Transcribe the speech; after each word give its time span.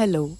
Hello, 0.00 0.36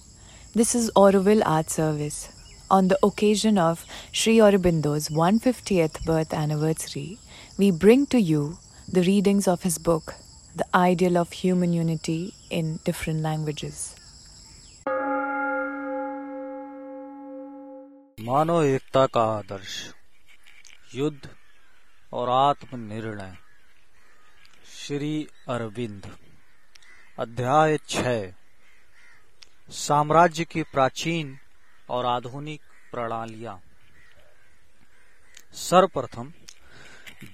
this 0.54 0.74
is 0.74 0.90
Auroville 0.96 1.42
Art 1.44 1.70
Service. 1.70 2.28
On 2.70 2.88
the 2.88 2.98
occasion 3.02 3.58
of 3.58 3.84
Sri 4.12 4.38
Aurobindo's 4.38 5.08
150th 5.08 6.04
birth 6.04 6.34
anniversary, 6.34 7.18
we 7.56 7.70
bring 7.70 8.06
to 8.06 8.18
you 8.18 8.58
the 8.92 9.02
readings 9.02 9.46
of 9.48 9.62
his 9.62 9.78
book, 9.78 10.14
The 10.56 10.66
Ideal 10.74 11.16
of 11.16 11.32
Human 11.32 11.72
Unity 11.72 12.34
in 12.50 12.80
Different 12.84 13.20
Languages. 13.20 13.94
मानव 18.20 18.62
एकता 18.64 19.06
का 19.06 19.22
आदर्श 19.38 19.74
युद्ध 20.94 21.28
और 22.12 22.28
आत्मनिर्णय 22.30 23.36
श्री 24.76 25.28
अरविंद 25.48 26.06
अध्याय 27.18 27.78
छह 27.88 28.39
साम्राज्य 29.71 30.43
की 30.43 30.61
प्राचीन 30.63 31.37
और 31.89 32.05
आधुनिक 32.05 32.61
प्रणालियाँ। 32.91 33.59
सर्वप्रथम, 35.53 36.31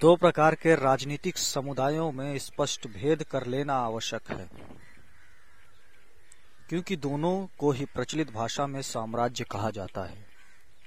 दो 0.00 0.14
प्रकार 0.16 0.54
के 0.54 0.74
राजनीतिक 0.74 1.38
समुदायों 1.38 2.10
में 2.12 2.38
स्पष्ट 2.38 2.86
भेद 2.86 3.22
कर 3.22 3.46
लेना 3.46 3.74
आवश्यक 3.74 4.30
है, 4.30 4.48
क्योंकि 6.68 6.96
दोनों 6.96 7.46
को 7.58 7.72
ही 7.72 7.84
प्रचलित 7.84 8.30
भाषा 8.32 8.66
में 8.66 8.80
साम्राज्य 8.82 9.44
कहा 9.44 9.70
जाता 9.70 10.04
है। 10.04 10.26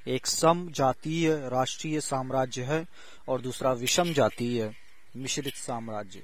एक 0.08 0.28
सम 0.28 0.68
जातीय 0.72 1.36
राष्ट्रीय 1.50 2.02
साम्राज्य 2.02 2.64
है 2.64 2.86
और 3.28 3.42
दूसरा 3.42 3.74
विषम 3.74 4.14
जातीय 4.14 4.74
मिश्रित 5.18 5.56
साम्राज्य। 5.56 6.24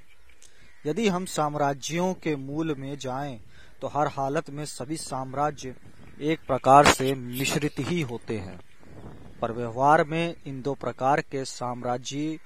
यदि 0.86 1.08
हम 1.08 1.24
साम्राज्यों 1.26 2.12
के 2.14 2.36
मूल 2.36 2.74
में 2.74 2.96
जाएँ 2.98 3.40
तो 3.82 3.86
हर 3.86 4.06
हालत 4.06 4.50
में 4.50 4.64
सभी 4.64 4.96
साम्राज्य 4.96 5.74
एक 6.20 6.40
प्रकार 6.46 6.86
से 6.86 7.14
मिश्रित 7.14 7.74
ही 7.78 8.00
होते 8.00 8.38
हैं। 8.38 8.58
पर 9.40 9.52
व्यवहार 9.52 10.04
में 10.04 10.34
इन 10.46 10.60
दो 10.62 10.74
प्रकार 10.74 11.20
के 11.20 11.44
साम्राज्य 11.44 12.38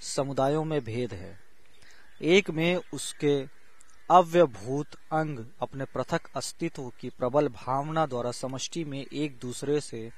समुदायों 0.00 0.64
में 0.64 0.80
भेद 0.84 1.12
है। 1.14 1.38
एक 2.20 2.50
में 2.50 2.80
उसके 2.92 3.36
अव्यभूत 4.10 4.94
अंग 5.12 5.38
अपने 5.62 5.84
पृथक 5.84 6.20
अस्तित्व 6.36 6.90
की 7.00 7.08
प्रबल 7.08 7.48
भावना 7.48 8.06
द्वारा 8.06 8.30
समष्टि 8.30 8.84
में 8.84 9.04
एक 9.04 9.38
दूसरे 9.42 9.80
से 9.80 10.10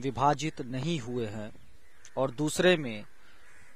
विभाजित 0.00 0.60
नहीं 0.62 0.98
हुए 1.00 1.26
हैं, 1.26 1.50
और 2.16 2.30
दूसरे 2.30 2.76
में 2.76 3.04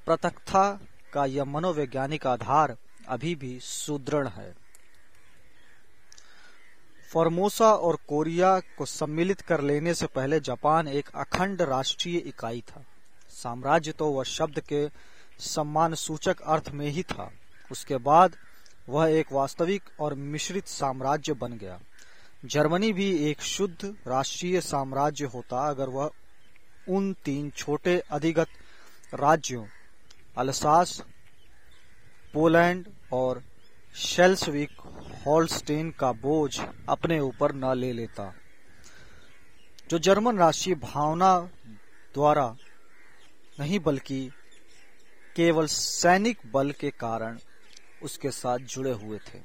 पृथकता 0.07 0.81
का 1.13 1.25
यह 1.25 1.45
मनोवैज्ञानिक 1.45 2.27
आधार 2.27 2.77
अभी 3.09 3.35
भी 3.35 3.59
सुदृढ़ 3.61 4.29
है। 4.29 4.62
फॉर्मोसा 7.13 7.73
और 7.75 7.97
कोरिया 8.09 8.59
को 8.79 8.85
सम्मिलित 8.85 9.41
कर 9.41 9.61
लेने 9.61 9.95
से 9.95 10.07
पहले 10.07 10.39
जापान 10.41 10.89
एक 10.89 11.09
अखंड 11.15 11.63
राष्ट्रीय 11.63 12.17
इकाई 12.19 12.61
था। 12.61 12.85
साम्राज्य 13.31 13.93
तो 13.93 14.07
वह 14.07 14.25
शब्द 14.25 14.61
के 14.61 14.89
सम्मान 15.41 15.95
सूचक 15.95 16.41
अर्थ 16.41 16.71
में 16.71 16.87
ही 16.87 17.03
था। 17.03 17.31
उसके 17.71 17.97
बाद 17.97 18.37
वह 18.89 19.11
एक 19.11 19.33
वास्तविक 19.33 19.83
और 20.01 20.15
मिश्रित 20.15 20.69
साम्राज्य 20.69 21.33
बन 21.33 21.53
गया। 21.53 21.79
जर्मनी 22.45 22.93
भी 22.93 23.11
एक 23.31 23.43
शुद्ध 23.43 23.95
राष्ट्रीय 24.07 24.61
साम्राज्य 24.61 25.25
होता 25.25 25.69
अगर 25.69 25.89
वह 25.89 26.11
उन 26.89 27.13
तीन 27.25 27.51
छोटे 27.51 28.03
अधिगत 28.11 28.49
राज्यों, 29.15 29.65
अलसास, 30.39 31.01
पोलैंड 32.35 32.87
और 33.13 33.43
शेल्सविक 33.95 34.71
हॉलस्टेन 35.27 35.91
का 35.91 36.13
बोझ 36.13 36.61
अपने 36.89 37.21
ऊपर 37.21 37.53
न 37.53 37.75
ले 37.77 37.93
लेता। 37.93 38.35
जो 39.91 39.99
जर्मन 39.99 40.39
राष्ट्रीय 40.39 40.75
भावना 40.75 41.39
द्वारा 42.15 42.57
नहीं 43.61 43.81
बल्कि 43.81 44.31
केवल 45.37 45.67
सैनिक 45.67 46.39
बल 46.53 46.71
के 46.71 46.91
कारण 46.91 47.39
उसके 48.03 48.31
साथ 48.31 48.59
जुड़े 48.59 48.93
हुए 48.93 49.19
थे। 49.19 49.39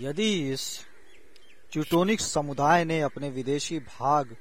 यदि 0.00 0.52
इस 0.52 0.86
ट्यूटोनिक 1.72 2.20
समुदाय 2.20 2.84
ने 2.84 3.00
अपने 3.00 3.30
विदेशी 3.30 3.78
भाग 3.78 4.36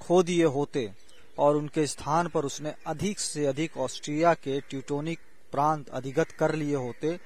खो 0.00 0.22
दिए 0.22 0.44
होते 0.44 0.90
और 1.38 1.56
उनके 1.56 1.86
स्थान 1.86 2.28
पर 2.28 2.44
उसने 2.44 2.74
अधिक 2.86 3.18
से 3.18 3.46
अधिक 3.46 3.76
ऑस्ट्रिया 3.76 4.34
के 4.34 4.60
ट्यूटोनिक 4.60 5.18
प्रांत 5.54 5.88
अधिगत 5.90 6.30
कर 6.30 6.54
लिए 6.54 6.74
होते 6.76 7.18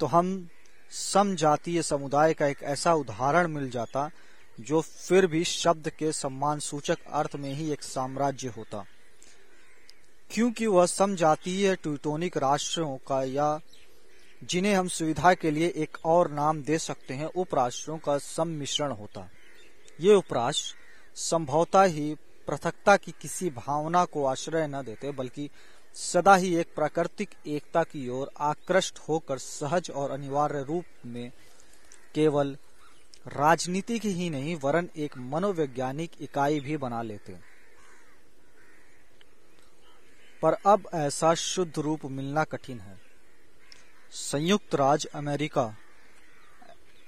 तो 0.00 0.06
हम 0.06 0.48
समजातीय 0.90 1.82
समुदाय 1.82 2.34
का 2.34 2.46
एक 2.46 2.62
ऐसा 2.62 2.94
उदाहरण 2.94 3.46
मिल 3.48 3.70
जाता, 3.70 4.10
जो 4.60 4.80
फिर 4.80 5.26
भी 5.26 5.44
शब्द 5.44 5.88
के 5.88 6.12
सम्मान 6.12 6.58
सूचक 6.58 6.98
अर्थ 7.12 7.36
में 7.36 7.52
ही 7.54 7.70
एक 7.72 7.82
साम्राज्य 7.82 8.48
होता। 8.48 8.84
क्योंकि 10.30 10.66
वह 10.66 10.86
समजातीय 10.86 11.74
ट्यूटोनिक 11.76 12.36
राष्ट्रों 12.36 12.96
का 12.96 13.22
या 13.24 13.60
जिन्हें 14.42 14.74
हम 14.74 14.88
सुविधा 14.88 15.32
के 15.34 15.50
लिए 15.50 15.72
एक 15.76 15.98
और 16.04 16.30
नाम 16.30 16.62
दे 16.62 16.78
सकते 16.78 17.14
हैं, 17.14 17.26
उपराष्ट्रों 17.26 17.98
का 17.98 18.18
सम्मिश्रण 18.18 18.92
होता। 18.92 19.28
ये 20.00 20.14
उपराष्ट्र 20.14 20.76
संभवता 21.14 21.82
ही 21.84 22.14
पृथकता 22.48 22.96
की 22.96 23.12
किसी 23.20 23.50
भावना 23.50 24.04
को 24.04 24.24
आश्रय 24.24 24.66
न 24.66 24.82
देते, 24.82 25.10
बल्कि 25.10 25.48
सदा 25.94 26.34
ही 26.34 26.56
एक 26.56 26.74
प्राकृतिक 26.74 27.30
एकता 27.46 27.82
की 27.82 28.08
ओर 28.08 28.30
आकृष्ट 28.38 28.98
होकर 28.98 29.38
सहज 29.38 29.90
और 29.90 30.10
अनिवार्य 30.10 30.62
रूप 30.62 30.84
में 31.06 31.32
केवल 32.14 32.56
राजनीति 33.26 33.98
की 33.98 34.10
ही 34.10 34.30
नहीं, 34.30 34.56
वरन 34.56 34.90
एक 34.96 35.18
मनोवैज्ञानिक 35.18 36.10
इकाई 36.20 36.60
भी 36.60 36.76
बना 36.76 37.02
लेते। 37.02 37.36
पर 40.42 40.52
अब 40.66 40.88
ऐसा 40.94 41.34
शुद्ध 41.34 41.78
रूप 41.78 42.04
मिलना 42.04 42.44
कठिन 42.44 42.80
है। 42.80 43.00
संयुक्त 44.10 44.74
राज्य 44.74 45.08
अमेरिका 45.14 45.76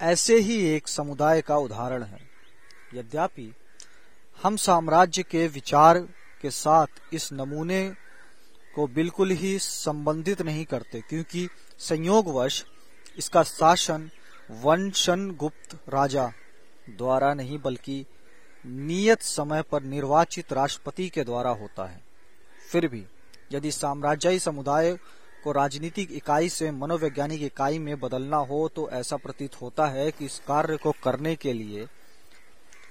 ऐसे 0.01 0.37
ही 0.37 0.67
एक 0.67 0.89
समुदाय 0.89 1.43
का 1.43 1.57
उदाहरण 1.57 2.03
है। 2.03 2.29
यद्यपि 2.95 3.55
हम 4.43 4.57
साम्राज्य 4.57 5.23
के 5.23 5.49
विचार 5.49 5.99
के 6.43 6.51
साथ 6.51 6.87
इस 7.13 7.33
नमूने 7.33 7.95
को 8.75 8.87
बिल्कुल 8.87 9.31
ही 9.31 9.59
संबंधित 9.59 10.43
नहीं 10.43 10.65
करते, 10.65 11.01
क्योंकि 11.01 11.49
संयोगवश 11.79 12.65
इसका 13.19 13.43
शासन 13.43 14.11
वंशन 14.63 15.31
गुप्त 15.31 15.79
राजा 15.89 16.27
द्वारा 16.89 17.33
नहीं, 17.35 17.59
बल्कि 17.59 18.05
नियत 18.65 19.23
समय 19.23 19.63
पर 19.63 19.83
निर्वाचित 19.83 20.53
राष्ट्रपति 20.53 21.09
के 21.09 21.25
द्वारा 21.25 21.51
होता 21.51 21.85
है। 21.85 22.03
फिर 22.71 22.89
भी, 22.89 23.05
यदि 23.53 23.71
साम्राज्यी 23.73 24.39
समुदाय 24.39 24.93
को 25.45 25.53
राजनीतिक 25.53 26.13
इकाई 26.13 26.49
से 26.49 26.71
मनोवैज्ञानिक 26.71 27.43
इकाई 27.43 27.79
में 27.79 27.99
बदलना 28.01 28.37
हो 28.37 28.69
तो 28.69 28.89
ऐसा 28.91 29.17
प्रतीत 29.17 29.61
होता 29.63 29.87
है 29.87 30.11
कि 30.11 30.25
इस 30.25 30.39
कार्य 30.39 30.77
को 30.77 30.93
करने 31.05 31.35
के 31.37 31.53
लिए 31.53 31.87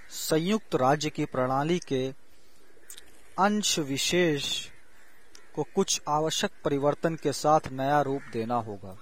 संयुक्त 0.09 0.75
राज्य 0.75 1.09
की 1.09 1.25
प्रणाली 1.25 1.79
के 1.79 2.07
अंश 3.37 3.77
विशेष 3.79 4.45
को 5.55 5.63
कुछ 5.75 6.01
आवश्यक 6.07 6.51
परिवर्तन 6.65 7.15
के 7.15 7.31
साथ 7.33 7.71
नया 7.71 8.01
रूप 8.01 8.21
देना 8.33 8.55
होगा। 8.55 8.97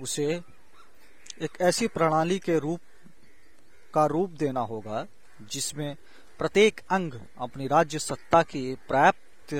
उसे 0.00 0.26
एक 1.42 1.60
ऐसी 1.60 1.86
प्रणाली 1.86 2.38
के 2.38 2.58
रूप, 2.58 2.80
का 3.94 4.06
रूप 4.06 4.30
देना 4.30 4.60
होगा, 4.60 5.06
जिसमें 5.42 5.96
प्रत्येक 6.38 6.80
अंग 6.90 7.12
अपनी 7.38 7.66
राज्य 7.66 7.98
सत्ता 7.98 8.42
की 8.42 8.74
प्राप्त 8.88 9.54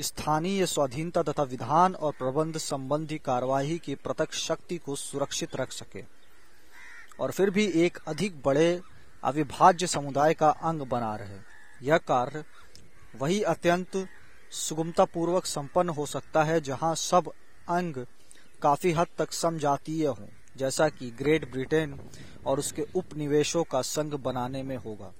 स्थानीय 0.00 0.66
स्वाधीनता 0.66 1.22
तथा 1.22 1.42
विधान 1.42 1.94
और 1.94 2.12
प्रबंध 2.12 2.56
संबंधी 2.56 3.18
कार्यवाही 3.18 3.78
की 3.78 3.94
प्रत्यक्ष 3.94 4.46
शक्ति 4.46 4.78
को 4.78 4.96
सुरक्षित 4.96 5.56
रख 5.56 5.72
सके, 5.72 6.04
और 7.20 7.30
फिर 7.30 7.50
भी 7.50 7.66
एक 7.84 7.98
अधिक 8.06 8.40
बड़े 8.42 8.80
अविभाज्य 9.22 9.86
समुदाय 9.86 10.34
का 10.34 10.50
अंग 10.50 10.82
बना 10.82 11.14
रहे। 11.16 11.38
यह 11.82 11.98
कार्य 11.98 12.44
वही 13.14 13.42
अत्यंत 13.44 13.96
सुगमता 14.52 15.04
पूर्वक 15.04 15.46
संपन्न 15.46 15.88
हो 15.88 16.06
सकता 16.06 16.42
है 16.44 16.60
जहाँ 16.60 16.94
सब 16.94 17.30
अंग 17.68 18.04
काफ़ी 18.62 18.92
हद 18.92 19.06
तक 19.18 19.32
समजातीय 19.32 20.06
हों, 20.06 20.26
जैसा 20.56 20.88
कि 20.88 21.10
ग्रेट 21.10 21.50
ब्रिटेन 21.52 21.98
और 22.46 22.58
उसके 22.58 22.86
उपनिवेशों 22.94 23.62
का 23.64 23.82
संघ 23.82 24.14
बनाने 24.14 24.62
में 24.62 24.76
होगा। 24.76 25.12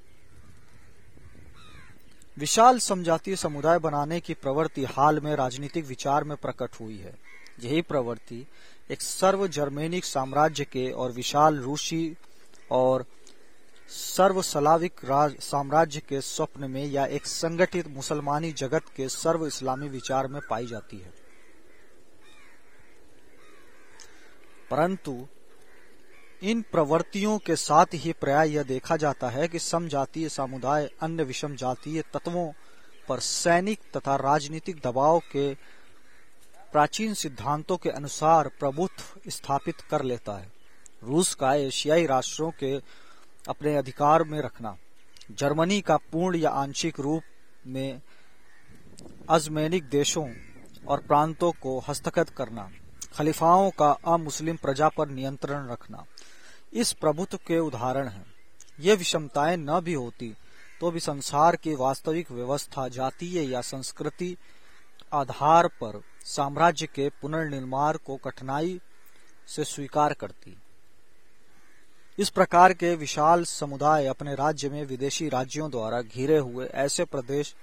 विशाल 2.36 2.78
समजातीय 2.78 3.36
समुदाय 3.36 3.78
बनाने 3.78 4.20
की 4.20 4.34
प्रवृत्ति 4.34 4.84
हाल 4.88 5.20
में 5.20 5.34
राजनीतिक 5.36 5.86
विचार 5.86 6.24
में 6.24 6.36
प्रकट 6.36 6.80
हुई 6.80 6.96
है। 6.96 7.14
यही 7.60 7.82
प्रवृत्ति 7.82 8.44
एक 8.90 9.02
सर्व 9.02 9.46
जर्मेनिक 9.48 10.04
साम्राज्य 10.04 10.64
के 10.64 10.90
और 10.90 11.12
विशाल 11.12 11.58
रूसी 11.58 12.16
और 12.70 13.04
सर्व 13.92 14.42
सलाविक 14.42 15.00
साम्राज्य 15.40 16.00
के 16.00 16.20
स्वप्न 16.20 16.70
में 16.70 16.84
या 16.86 17.06
एक 17.06 17.26
संगठित 17.26 17.88
मुसलमानी 17.88 18.52
जगत 18.52 18.82
के 18.96 19.08
सर्व 19.08 19.46
इस्लामी 19.46 19.88
विचार 19.88 20.26
में 20.26 20.42
पाई 20.50 20.66
जाती 20.66 20.98
है। 20.98 21.12
परंतु, 24.70 25.28
इन 26.42 26.62
प्रवृत्तियों 26.62 27.38
के 27.38 27.56
साथ 27.56 27.86
ही 27.94 28.12
प्राय 28.12 28.50
यह 28.50 28.62
देखा 28.62 28.96
जाता 28.96 29.28
है 29.28 29.48
कि 29.48 29.58
समजातीय 29.58 30.28
समुदाय, 30.28 30.90
अन्य 31.00 31.22
विषम 31.22 31.56
जातीय 31.56 32.02
तत्वों 32.02 32.52
पर 33.08 33.20
सैनिक 33.20 33.80
तथा 33.96 34.16
राजनीतिक 34.16 34.80
दबाव 34.84 35.18
के 35.18 35.54
प्राचीन 36.72 37.14
सिद्धांतों 37.14 37.76
के 37.76 37.90
अनुसार 37.90 38.48
प्रभुत्व 38.48 39.30
स्थापित 39.30 39.80
कर 39.80 40.02
लेता 40.02 40.38
है। 40.38 40.52
रूस 41.04 41.34
का 41.34 41.54
एशियाई 41.54 42.06
राष्ट्रों 42.06 42.50
के 42.50 43.01
अपने 43.48 43.76
अधिकार 43.76 44.22
में 44.24 44.40
रखना। 44.40 44.76
जर्मनी 45.30 45.80
का 45.80 45.96
पूर्ण 46.12 46.36
या 46.36 46.50
आंशिक 46.50 47.00
रूप 47.00 47.22
में 47.66 48.00
अजमैनिक 49.30 49.84
देशों 49.84 50.28
और 50.88 51.00
प्रांतों 51.00 51.50
को 51.52 51.78
हस्तगत 51.78 52.30
करना, 52.30 52.70
खलीफाओं 53.14 53.70
का 53.70 53.90
अमुस्लिम 54.06 54.56
प्रजा 54.56 54.88
पर 54.88 55.08
नियंत्रण 55.08 55.68
रखना। 55.68 56.04
इस 56.72 56.92
प्रभुत्व 56.92 57.36
के 57.36 57.58
उदाहरण 57.58 58.08
हैं। 58.08 58.26
ये 58.80 58.94
विषमताएँ 58.94 59.56
न 59.56 59.80
भी 59.80 59.94
होती 59.94 60.34
तो 60.80 60.90
भी 60.90 61.00
संसार 61.00 61.56
की 61.56 61.74
वास्तविक 61.74 62.30
व्यवस्था, 62.30 62.86
जातीय 62.88 63.42
या 63.42 63.60
संस्कृति 63.60 64.36
आधार 65.12 65.66
पर 65.80 66.00
साम्राज्य 66.24 66.86
के 66.86 67.08
पुनर्निर्माण 67.22 67.96
को 67.96 68.16
कठिनाई 68.16 68.80
से 69.48 69.64
स्वीकार 69.64 70.12
करती। 70.12 70.56
इस 72.18 72.30
प्रकार 72.30 72.72
के 72.72 72.94
विशाल 72.94 73.44
समुदाय 73.44 74.06
अपने 74.06 74.34
राज्य 74.34 74.68
में 74.68 74.84
विदेशी 74.84 75.28
राज्यों 75.28 75.70
द्वारा 75.70 76.00
घिरे 76.02 76.38
हुए 76.38 76.66
ऐसे 76.66 77.04
प्रदेश 77.04 77.54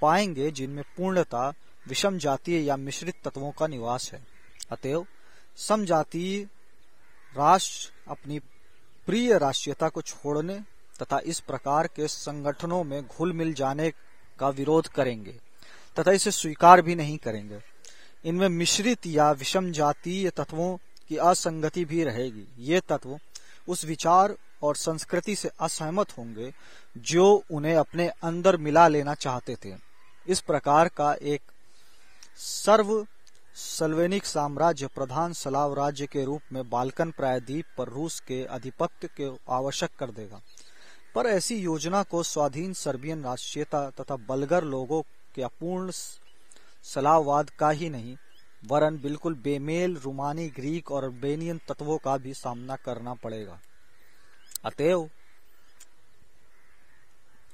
पाएँगे 0.00 0.50
जिनमें 0.50 0.84
पूर्णता, 0.96 1.52
विषम 1.88 2.18
जातीय 2.18 2.64
या 2.64 2.76
मिश्रित 2.76 3.14
तत्वों 3.24 3.50
का 3.50 3.66
निवास 3.66 4.10
है। 4.12 4.22
अतएव, 4.70 5.06
समजातीय 5.56 6.42
राष्ट्र 7.36 7.92
अपनी 8.08 8.38
प्रिय 9.06 9.38
राष्ट्रीयता 9.38 9.88
को 9.88 10.02
छोड़ने 10.02 10.60
तथा 11.02 11.20
इस 11.26 11.40
प्रकार 11.40 11.86
के 11.86 12.08
संगठनों 12.08 12.84
में 12.84 13.02
घुल 13.06 13.32
मिल 13.32 13.52
जाने 13.54 13.90
का 14.38 14.48
विरोध 14.48 14.88
करेंगे 14.88 15.34
तथा 15.96 16.12
इसे 16.12 16.30
स्वीकार 16.30 16.82
भी 16.82 16.94
नहीं 16.94 17.18
करेंगे। 17.18 17.58
इनमें 18.24 18.48
मिश्रित 18.48 19.06
या 19.06 19.30
विषम 19.32 19.70
जातीय 19.72 20.30
तत्वों 20.30 20.76
की 21.12 21.16
असंगति 21.18 21.84
भी 21.84 22.02
रहेगी। 22.04 22.46
ये 22.58 22.80
तत्व 22.80 23.18
उस 23.68 23.84
विचार 23.84 24.34
और 24.62 24.76
संस्कृति 24.76 25.34
से 25.36 25.50
असहमत 25.60 26.16
होंगे 26.18 26.52
जो 26.96 27.24
उन्हें 27.50 27.74
अपने 27.76 28.08
अंदर 28.22 28.56
मिला 28.56 28.86
लेना 28.88 29.14
चाहते 29.14 29.56
थे। 29.64 29.74
इस 30.26 30.40
प्रकार 30.40 30.88
का 30.88 31.12
एक 31.14 31.40
सर्व 32.36 33.06
सल्वेनिक 33.56 34.24
साम्राज्य 34.24 34.86
प्रधान 34.86 35.32
सलाव 35.32 35.74
राज्य 35.74 36.06
के 36.06 36.24
रूप 36.24 36.52
में 36.52 36.68
बाल्कन 36.70 37.10
प्रायद्वीप 37.10 37.64
पर 37.78 37.88
रूस 37.88 38.20
के 38.20 38.44
आधिपत्य 38.46 39.08
के 39.16 39.30
आवश्यक 39.50 39.90
कर 39.98 40.10
देगा। 40.10 40.40
पर 41.14 41.26
ऐसी 41.26 41.56
योजना 41.56 42.02
को 42.02 42.22
स्वाधीन 42.22 42.72
सर्बियन 42.72 43.24
राष्ट्रीयता 43.24 43.88
तथा 43.90 44.16
बलगर 44.28 44.64
लोगों 44.64 45.02
के 45.34 45.42
अपूर्ण 45.42 45.90
सलाहवाद 46.84 47.50
का 47.50 47.70
ही 47.70 47.90
नहीं 47.90 48.16
वरन 48.62 48.98
बिल्कुल 48.98 49.34
बेमेल, 49.34 49.96
रूमानी, 49.96 50.48
ग्रीक 50.48 50.90
और 50.92 51.08
बेनियन 51.10 51.60
तत्वों 51.68 51.98
का 51.98 52.16
भी 52.16 52.34
सामना 52.34 52.76
करना 52.76 53.14
पड़ेगा। 53.14 53.58
अतएव, 54.64 55.08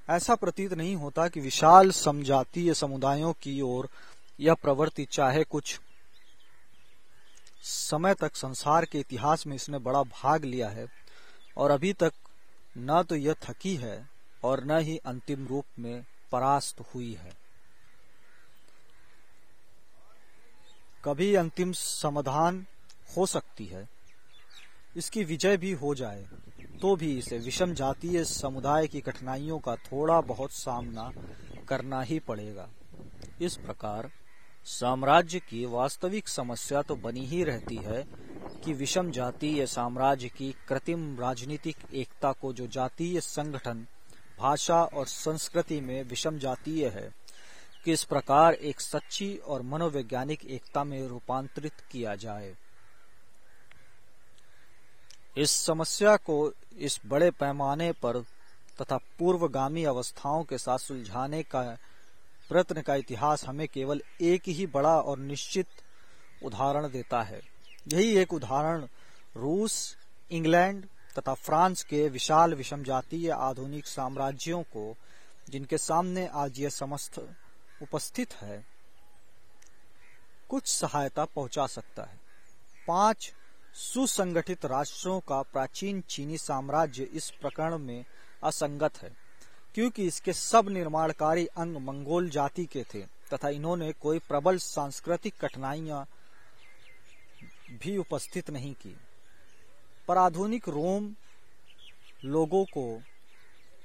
ऐसा 0.09 0.35
प्रतीत 0.35 0.73
नहीं 0.73 0.95
होता 0.97 1.27
कि 1.29 1.41
विशाल 1.41 1.91
समजातीय 1.91 2.75
समुदायों 2.75 3.33
की 3.33 3.61
ओर 3.61 3.89
यह 4.41 4.55
प्रवृत्ति 4.55 5.05
चाहे 5.05 5.45
कुछ 5.45 5.79
समय 7.63 8.15
तक 8.15 8.37
संसार 8.37 8.85
के 8.85 9.01
इतिहास 9.01 9.47
में 9.47 9.55
इसने 9.57 9.79
बड़ा 9.79 10.03
भाग 10.03 10.45
लिया 10.45 10.69
है 10.69 10.87
और 11.57 11.71
अभी 11.71 11.93
तक 11.93 12.13
न 12.79 13.03
तो 13.03 13.17
यह 13.17 13.35
थकी 13.43 13.75
है 13.77 14.09
और 14.43 14.65
न 14.65 14.79
ही 14.79 14.97
अंतिम 14.97 15.47
रूप 15.47 15.65
में 15.79 16.05
परास्त 16.33 16.81
हुई 16.95 17.13
है। 17.13 17.33
कभी 21.09 21.35
अंतिम 21.35 21.73
समाधान 21.73 22.65
हो 23.17 23.25
सकती 23.27 23.65
है। 23.67 23.89
इसकी 24.97 25.23
विजय 25.25 25.57
भी 25.57 25.71
हो 25.73 25.95
जाए 25.95 26.25
तो 26.83 26.95
भी 26.97 27.17
इसे 27.19 27.39
विषम 27.39 27.73
जातीय 27.75 28.25
समुदाय 28.25 28.87
की 28.87 29.01
कठिनाइयों 29.01 29.59
का 29.59 29.75
थोड़ा 29.77 30.21
बहुत 30.21 30.53
सामना 30.53 31.11
करना 31.69 32.01
ही 32.03 32.19
पड़ेगा। 32.19 32.69
इस 33.41 33.57
प्रकार 33.57 34.11
साम्राज्य 34.67 35.39
की 35.41 35.65
वास्तविक 35.67 36.29
समस्या 36.29 36.83
तो 36.83 36.97
बनी 36.97 37.25
ही 37.27 37.43
रहती 37.45 37.77
है 37.77 38.05
कि 38.65 38.73
विषम 38.73 39.11
जातीय 39.11 39.67
साम्राज्य 39.67 40.29
की 40.29 40.55
कृत्रिम 40.69 41.17
राजनीतिक 41.21 41.77
एकता 41.95 42.33
को 42.33 42.53
जो 42.53 42.67
जातीय 42.67 43.21
संगठन, 43.21 43.87
भाषा 44.39 44.83
और 44.85 45.07
संस्कृति 45.07 45.81
में 45.81 46.03
विषम 46.05 46.39
जातीय 46.39 46.89
है 46.89 47.09
कि 47.85 47.93
इस 47.93 48.05
प्रकार 48.05 48.55
एक 48.55 48.81
सच्ची 48.81 49.37
और 49.37 49.63
मनोवैज्ञानिक 49.63 50.45
एकता 50.45 50.85
में 50.85 51.09
रूपांतरित 51.09 51.73
किया 51.91 52.15
जाए। 52.15 52.57
इस 55.37 55.51
समस्या 55.51 56.17
को 56.17 56.53
इस 56.79 57.01
बड़े 57.07 57.31
पैमाने 57.31 57.93
पर 57.93 58.21
तथा 58.83 58.97
पूर्वगामी 58.97 59.85
अवस्थाओं 59.85 60.45
के 60.45 60.59
साथ 60.59 60.79
सुलझाने 60.79 61.43
का 61.43 61.63
प्रयत्न 62.49 62.83
का 62.83 62.95
इतिहास 62.95 63.45
हमें 63.45 63.69
केवल 63.69 64.03
एक 64.21 64.43
ही 64.49 64.67
बड़ा 64.67 65.01
और 65.01 65.19
निश्चित 65.19 65.67
उदाहरण 66.45 66.91
देता 66.91 67.23
है। 67.23 67.41
यही 67.89 68.17
एक 68.17 68.33
उदाहरण 68.33 68.87
रूस, 69.37 69.97
इंग्लैंड 70.31 70.87
तथा 71.19 71.35
फ्रांस 71.35 71.83
के 71.83 72.09
विशाल 72.09 72.55
विषम 72.55 72.83
जातीय 72.83 73.31
आधुनिक 73.31 73.87
साम्राज्यों 73.87 74.63
को, 74.63 74.97
जिनके 75.51 75.79
सामने 75.79 76.27
आज 76.27 76.61
यह 76.61 76.69
समस्त 76.69 77.37
उपस्थित 77.83 78.35
है, 78.35 78.65
कुछ 80.51 80.67
सहायता 80.67 81.25
पहुँचा 81.25 81.67
सकता 81.67 82.03
है। 82.03 82.21
पाँच, 82.89 83.33
सुसंगठित 83.75 84.65
राष्ट्रों 84.67 85.19
का 85.21 85.41
प्राचीन 85.43 86.01
चीनी 86.01 86.39
साम्राज्य 86.39 87.03
इस 87.03 87.31
प्रकरण 87.31 87.79
में 87.79 88.05
असंगत 88.43 89.03
है, 89.03 89.11
क्योंकि 89.75 90.07
इसके 90.07 90.33
सब 90.33 90.69
निर्माणकारी 90.69 91.47
अंग 91.47 91.77
मंगोल 91.77 92.29
जाति 92.29 92.65
के 92.65 92.85
थे, 92.85 93.03
तथा 93.33 93.49
इन्होंने 93.49 93.93
कोई 93.93 94.19
प्रबल 94.19 94.59
सांस्कृतिक 94.59 95.35
कठिनाइयाँ 95.41 96.07
भी 97.73 97.97
उपस्थित 97.97 98.51
नहीं 98.51 98.75
की। 98.75 98.97
पर 100.09 100.19
आधुनिक 100.19 100.69
रोम 100.69 101.15
लोगों 102.25 102.65
को, 102.65 103.03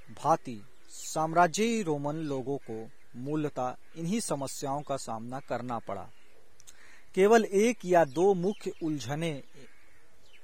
भांति 0.10 0.62
साम्राज्यी 0.90 1.82
रोमन 1.84 2.16
लोगों 2.16 2.58
को 2.58 2.90
मूलतः 3.16 3.76
इन्हीं 3.96 4.20
समस्याओं 4.20 4.82
का 4.82 4.98
सामना 4.98 5.40
करना 5.40 5.80
पड़ा। 5.80 6.08
केवल 7.16 7.46
एक 7.46 7.86
या 7.86 8.04
दो 8.06 8.34
मुख्य 8.34 8.74
उलझने 8.84 9.32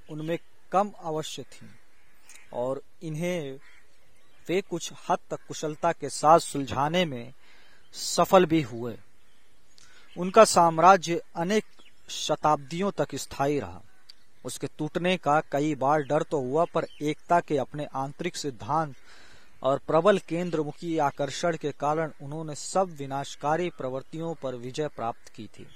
उनमें 0.10 0.38
कम 0.72 0.92
अवश्य 1.02 1.44
थीं, 1.44 1.68
और 2.54 2.82
इन्हें 3.04 3.60
वे 4.48 4.62
कुछ 4.62 4.92
हद 5.10 5.18
तक 5.30 5.40
कुशलता 5.48 5.92
के 5.92 6.10
साथ 6.10 6.40
सुलझाने 6.40 7.04
में 7.06 7.34
सफल 7.94 8.46
भी 8.46 8.62
हुए। 8.62 8.98
उनका 10.18 10.44
साम्राज्य 10.46 11.22
अनेक 11.36 11.66
शताब्दियों 12.10 12.92
तक 12.92 13.16
स्थायी 13.16 13.60
रहा। 13.60 13.82
उसके 14.46 14.68
टूटने 14.78 15.16
का 15.18 15.40
कई 15.52 15.76
बार 15.76 16.02
डर 16.02 16.24
तो 16.24 16.40
हुआ, 16.40 16.66
पर 16.66 16.86
एकता 17.02 17.40
के 17.40 17.58
अपने 17.58 17.86
आंतरिक 17.96 18.36
सिद्धांत 18.36 18.96
और 19.64 19.80
प्रबल 19.88 20.18
केंद्र 20.18 20.62
मुखी 20.62 20.98
आकर्षण 20.98 21.58
के 21.58 21.72
कारण 21.72 22.12
उन्होंने 22.22 22.56
सब 22.56 22.96
विनाशकारी 23.00 23.70
प्रवृत्तियों 23.70 24.34
पर 24.34 24.56
विजय 24.56 24.88
प्राप्त 24.88 25.30
की 25.30 25.48
थी। 25.48 25.68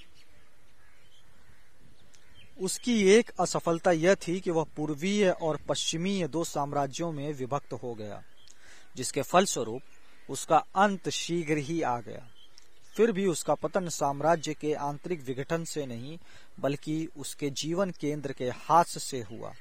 उसकी 2.59 3.09
एक 3.09 3.31
असफलता 3.39 3.91
यह 3.91 4.15
थी 4.15 4.39
कि 4.39 4.51
वह 4.51 4.65
पूर्वीय 4.75 5.29
और 5.29 5.59
पश्चिमीय 5.69 6.27
दो 6.27 6.43
साम्राज्यों 6.43 7.11
में 7.11 7.33
विभक्त 7.33 7.73
हो 7.73 7.93
गया, 7.93 8.21
जिसके 8.95 9.21
फलस्वरूप 9.21 9.81
उसका 10.29 10.57
अंत 10.75 11.09
शीघ्र 11.09 11.57
ही 11.57 11.81
आ 11.81 11.99
गया। 11.99 12.27
फिर 12.95 13.11
भी 13.11 13.25
उसका 13.25 13.53
पतन 13.53 13.89
साम्राज्य 13.89 14.53
के 14.53 14.73
आंतरिक 14.73 15.21
विघटन 15.21 15.63
से 15.63 15.85
नहीं, 15.85 16.17
बल्कि 16.59 17.07
उसके 17.17 17.49
जीवन 17.49 17.91
केंद्र 17.91 18.31
के 18.31 18.45
हाथ 18.45 18.83
से 18.83 19.21
हुआ। 19.21 19.53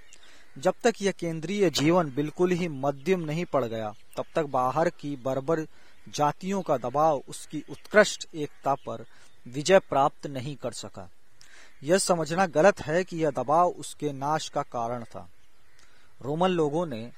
जब 0.59 0.75
तक 0.85 0.95
यह 1.03 1.13
केंद्रीय 1.13 1.71
जीवन 1.71 2.13
बिल्कुल 2.15 2.51
ही 2.51 2.69
मध्यम 2.69 3.21
नहीं 3.21 3.45
पड़ 3.45 3.65
गया 3.65 3.95
तब 4.17 4.25
तक 4.35 4.45
बाहर 4.51 4.89
की 4.91 5.15
बर्बर 5.25 5.67
जातियों 6.07 6.63
का 6.63 6.77
दबाव 6.79 7.23
उसकी 7.29 7.63
उत्कृष्ट 7.71 8.27
एकता 8.35 8.75
पर 8.87 9.05
विजय 9.47 9.79
प्राप्त 9.81 10.27
नहीं 10.29 10.55
कर 10.57 10.73
सका। 10.75 11.09
यह 11.83 11.99
समझना 11.99 12.47
गलत 12.49 12.81
है 12.81 13.03
कि 13.05 13.17
यह 13.19 13.31
दबाव 13.33 13.69
उसके 13.71 14.13
नाश 14.15 14.49
का 14.49 14.63
कारण 14.65 15.05
था। 15.05 15.29
रोमन 16.21 16.51
लोगों 16.51 16.87
ने 16.87 17.11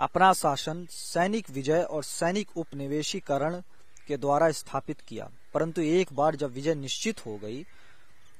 अपना 0.00 0.32
शासन, 0.32 0.86
सैनिक 0.90 1.50
विजय 1.50 1.82
और 1.82 2.04
सैनिक 2.04 2.56
उपनिवेशीकरण 2.56 3.60
के 4.08 4.16
द्वारा 4.16 4.50
स्थापित 4.52 5.00
किया, 5.00 5.28
परंतु 5.54 5.82
एक 5.82 6.12
बार 6.12 6.36
जब 6.36 6.52
विजय 6.52 6.74
निश्चित 6.76 7.24
हो 7.26 7.36
गई 7.38 7.64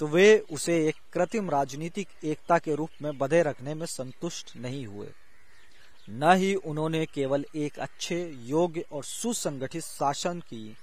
तो 0.01 0.07
वे 0.07 0.39
उसे 0.51 0.77
एक 0.89 0.97
कृत्रिम 1.13 1.51
राजनीतिक 1.51 2.09
एकता 2.25 2.59
के 2.59 2.75
रूप 2.75 2.91
में 3.03 3.17
बधे 3.19 3.43
रखने 3.43 3.75
में 3.75 3.85
संतुष्ट 3.87 4.57
नहीं 4.57 4.87
हुए। 4.87 5.09
न 6.11 6.33
ही 6.37 6.55
उन्होंने 6.55 7.05
केवल 7.07 7.45
एक 7.55 7.79
अच्छे, 7.79 8.17
योग्य 8.45 8.85
और 8.93 9.05
सुसंगठित 9.05 9.83
शासन 9.83 10.41
की, 10.41 10.77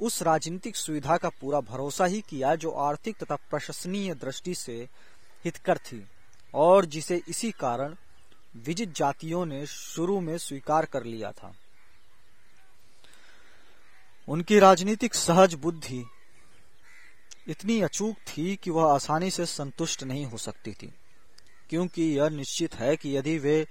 उस 0.00 0.22
राजनीतिक 0.22 0.76
सुविधा 0.76 1.16
का 1.16 1.28
पूरा 1.40 1.60
भरोसा 1.60 2.04
ही 2.04 2.20
किया 2.20 2.54
जो 2.54 2.70
आर्थिक 2.70 3.16
तथा 3.16 3.36
प्रशंसनीय 3.50 4.14
दृष्टि 4.14 4.54
से 4.54 4.76
हितकर 5.44 5.78
थी 5.78 6.02
और 6.54 6.84
जिसे 6.84 7.20
इसी 7.28 7.50
कारण 7.50 7.94
विजित 8.56 8.92
जातियों 8.96 9.44
ने 9.46 9.64
शुरू 9.66 10.20
में 10.20 10.36
स्वीकार 10.38 10.84
कर 10.84 11.04
लिया 11.04 11.30
था। 11.32 11.52
उनकी 14.28 14.58
राजनीतिक 14.58 15.14
सहज 15.14 15.54
बुद्धि 15.54 16.04
इतनी 17.48 17.80
अचूक 17.82 18.16
थी 18.28 18.54
कि 18.56 18.70
वह 18.70 18.92
आसानी 18.92 19.30
से 19.30 19.46
संतुष्ट 19.46 20.02
नहीं 20.04 20.24
हो 20.26 20.38
सकती 20.38 20.72
थी, 20.72 20.92
क्योंकि 21.70 22.02
यह 22.18 22.28
निश्चित 22.28 22.74
है 22.74 22.96
कि 22.96 23.16
यदि 23.16 23.38
वे 23.38 23.66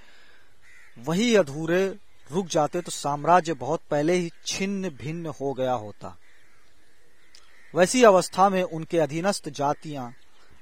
वही 0.97 1.35
अधूरे 1.35 1.85
रुक 2.29 2.47
जाते 2.47 2.81
तो 2.81 2.91
साम्राज्य 2.91 3.53
बहुत 3.53 3.81
पहले 3.91 4.13
ही 4.13 4.29
छिन्न 4.45 4.89
भिन्न 4.89 5.33
हो 5.41 5.53
गया 5.53 5.73
होता। 5.73 6.15
वैसी 7.73 8.03
अवस्था 8.03 8.49
में 8.49 8.63
उनके 8.63 8.99
अधीनस्थ 8.99 9.49
जातियाँ 9.49 10.13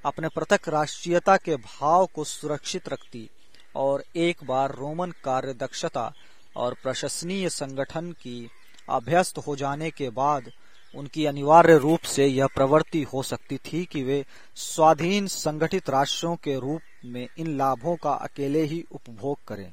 अपने 0.06 0.28
पृथक 0.28 0.70
राष्ट्रीयता 0.70 1.36
के 1.38 1.56
भाव 1.56 2.06
को 2.06 2.24
सुरक्षित 2.24 2.90
रखती 2.90 3.30
और 3.76 4.04
एक 4.16 4.44
बार 4.44 4.76
रोमन 4.76 5.12
कार्य 5.24 5.54
दक्षता 5.54 6.12
और 6.56 6.76
प्रशंसनीय 6.84 7.50
संगठन 7.50 8.12
की 8.12 8.50
अभ्यस्त 8.90 9.38
हो 9.38 9.56
जाने 9.56 9.92
के 9.92 10.10
बाद 10.10 10.52
उनकी 10.96 11.26
अनिवार्य 11.26 11.78
रूप 11.78 12.00
से 12.00 12.26
यह 12.26 12.48
प्रवृत्ति 12.48 13.04
हो 13.04 13.24
सकती 13.24 13.58
थी 13.66 13.84
कि 13.86 14.04
वे 14.04 14.26
स्वाधीन 14.56 15.28
संगठित 15.28 15.90
राष्ट्रों 15.90 16.36
के 16.36 16.60
रूप 16.60 16.82
में 17.06 17.28
इन 17.38 17.58
लाभों 17.58 17.96
का 17.96 18.12
अकेले 18.12 18.64
ही 18.64 18.84
उपभोग 18.92 19.38
करें। 19.48 19.72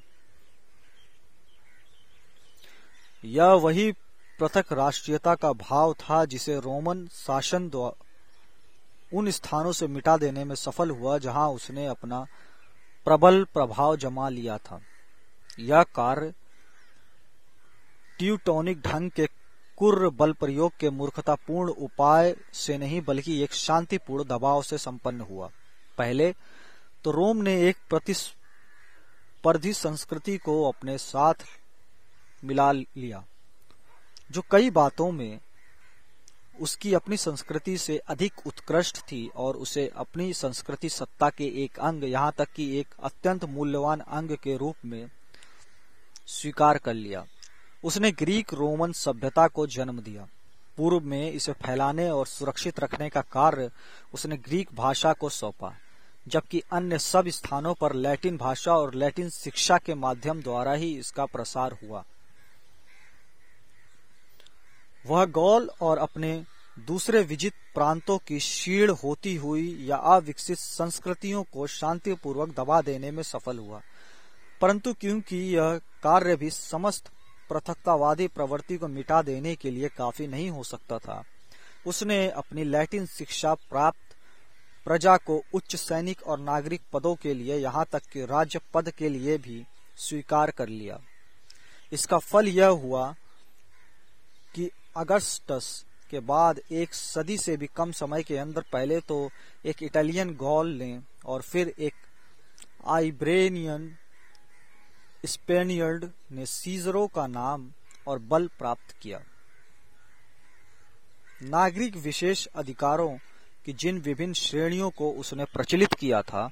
यह 3.25 3.53
वही 3.63 3.91
पृथक 4.39 4.73
राष्ट्रीयता 4.73 5.35
का 5.35 5.53
भाव 5.53 5.93
था 5.95 6.25
जिसे 6.25 6.61
रोमन 6.61 7.07
शासन 7.07 7.71
उन 9.13 9.31
स्थानों 9.31 9.73
से 9.73 9.87
मिटा 9.87 10.17
देने 10.17 10.45
में 10.45 10.55
सफल 10.55 10.91
हुआ 10.91 11.19
जहाँ 11.19 11.49
उसने 11.49 11.87
अपना 11.87 12.27
प्रबल 13.07 13.45
प्रभाव 13.45 13.97
जमा 13.97 14.29
लिया 14.29 14.59
था। 14.59 14.81
यह 15.59 15.83
कार्य 15.83 16.33
ट्यूटोनिक 18.19 18.81
ढंग 18.81 19.11
के 19.11 19.27
कुर्र 19.79 20.09
बल 20.09 20.33
प्रयोग 20.33 20.73
के 20.81 20.91
मूर्खतापूर्ण 20.91 21.71
उपाय 21.71 22.35
से 22.53 22.79
नहीं 22.79 23.01
बल्कि 23.01 23.43
एक 23.43 23.53
शांतिपूर्ण 23.53 24.25
दबाव 24.25 24.63
से 24.63 24.79
संपन्न 24.79 25.21
हुआ। 25.21 25.51
पहले 25.99 26.35
तो 27.05 27.11
रोम 27.11 27.37
ने 27.37 27.69
एक 27.69 27.77
प्रतिस्पर्धी 27.89 29.73
संस्कृति 29.73 30.37
को 30.39 30.63
अपने 30.69 30.99
साथ 30.99 31.35
मिला 32.43 32.71
लिया। 32.73 33.25
जो 34.31 34.43
कई 34.51 34.71
बातों 34.71 35.11
में 35.13 35.39
उसकी 36.61 36.93
अपनी 36.95 37.17
संस्कृति 37.17 37.77
से 37.79 37.97
अधिक 38.09 38.47
उत्कृष्ट 38.47 38.99
थी 39.03 39.27
और 39.37 39.57
उसे 39.57 39.87
अपनी 39.97 40.33
संस्कृति 40.35 40.89
सत्ता 40.89 41.29
के 41.31 41.45
एक 41.65 41.79
अंग, 41.79 42.05
यहाँ 42.05 42.33
तक 42.39 42.49
कि 42.57 42.79
एक 42.79 42.95
अत्यंत 43.03 43.45
मूल्यवान 43.45 44.01
अंग 44.01 44.37
के 44.37 44.57
रूप 44.57 44.85
में 44.85 45.11
स्वीकार 46.27 46.79
कर 46.79 46.95
लिया। 46.95 47.25
उसने 47.85 48.11
ग्रीक 48.13 48.55
रोमन 48.55 48.93
सभ्यता 48.93 49.47
को 49.49 49.67
जन्म 49.67 50.01
दिया। 50.01 50.27
पूर्व 50.79 51.01
में 51.01 51.33
इसे 51.33 51.53
फैलाने 51.53 52.11
और 52.11 52.27
सुरक्षित 52.27 52.81
रखने 52.81 53.09
का 53.09 53.21
कार्य 53.33 53.71
उसने 54.15 54.37
ग्रीक 54.39 54.69
भाषा 54.75 55.13
को 55.13 55.29
सौंपा, 55.29 55.73
जबकि 56.27 56.63
अन्य 56.73 56.99
सब 56.99 57.29
स्थानों 57.29 57.75
पर 57.75 57.95
लैटिन 57.95 58.37
भाषा 58.37 58.75
और 58.75 58.95
लैटिन 58.95 59.29
शिक्षा 59.31 59.79
के 59.79 59.95
माध्यम 59.95 60.43
द्वारा 60.43 60.73
ही 60.73 60.95
इसका 60.99 61.27
प्रसार 61.27 61.79
हुआ। 61.83 62.05
वह 65.05 65.25
गौल 65.27 65.71
और 65.81 65.99
अपने 65.99 66.33
दूसरे 66.77 67.23
विजित 67.23 67.53
प्रांतों 67.75 68.17
की 68.19 68.39
शीर्ण 68.41 68.95
होती 68.95 69.35
हुई 69.37 69.67
या 69.81 69.97
अविकसित 69.97 70.59
संस्कृतियों 70.59 71.43
को 71.43 71.67
शांतिपूर्वक 71.67 72.55
दबा 72.57 72.81
देने 72.81 73.11
में 73.11 73.23
सफल 73.23 73.59
हुआ। 73.59 73.81
परंतु 74.61 74.93
क्योंकि 74.93 75.37
यह 75.57 75.81
कार्य 76.03 76.37
भी 76.37 76.51
समस्त 76.51 77.11
पृथकतावादी 77.51 78.27
प्रवृत्ति 78.29 78.77
को 78.77 78.89
मिटा 78.89 79.21
देने 79.23 79.55
के 79.55 79.71
लिए 79.71 79.89
काफ़ी 79.89 80.27
नहीं 80.27 80.51
हो 80.51 80.63
सकता 80.65 80.99
था, 80.99 81.23
उसने 81.87 82.29
अपनी 82.31 82.65
लैटिन 82.65 83.07
शिक्षा 83.09 83.55
प्राप्त 83.55 84.17
प्रजा 84.87 85.17
को 85.17 85.43
उच्च 85.55 85.77
सैनिक 85.77 86.23
और 86.23 86.39
नागरिक 86.39 86.83
पदों 86.93 87.15
के 87.15 87.35
लिए 87.35 87.57
यहाँ 87.57 87.85
तक 87.93 88.03
कि 88.13 88.25
राज्य 88.27 88.61
पद 88.75 88.91
के 88.91 89.09
लिए 89.09 89.37
भी 89.39 89.65
स्वीकार 89.99 90.51
कर 90.51 90.69
लिया। 90.69 90.99
इसका 91.93 92.19
फल 92.19 92.49
यह 92.49 92.67
हुआ 92.67 93.15
कि 94.55 94.71
अगस्टस 94.97 95.87
के 96.11 96.21
बाद 96.21 96.61
एक 96.73 96.95
सदी 96.95 97.37
से 97.39 97.57
भी 97.57 97.69
कम 97.77 97.93
समय 97.93 98.23
के 98.23 98.37
अंदर 98.37 98.65
पहले 98.73 99.01
तो 99.01 99.31
एक 99.65 99.83
इटालियन 99.83 100.35
गॉल 100.35 100.73
ने 100.73 100.99
और 101.27 101.43
फिर 101.43 101.75
एक 101.79 101.95
आइब्रेनियन 102.89 103.97
स्पेनियर्ड 105.25 106.11
ने 106.33 106.47
सीजरो 106.47 107.07
का 107.07 107.27
नाम 107.27 107.71
और 108.07 108.19
बल 108.19 108.47
प्राप्त 108.59 108.95
किया। 109.03 109.21
नागरिक 111.43 111.97
विशेष 111.97 112.47
अधिकारों 112.47 113.11
की 113.65 113.73
जिन 113.73 113.99
विभिन्न 113.99 114.33
श्रेणियों 114.33 114.91
को 114.91 115.11
उसने 115.13 115.45
प्रचलित 115.45 115.95
किया 115.95 116.23
था, 116.23 116.51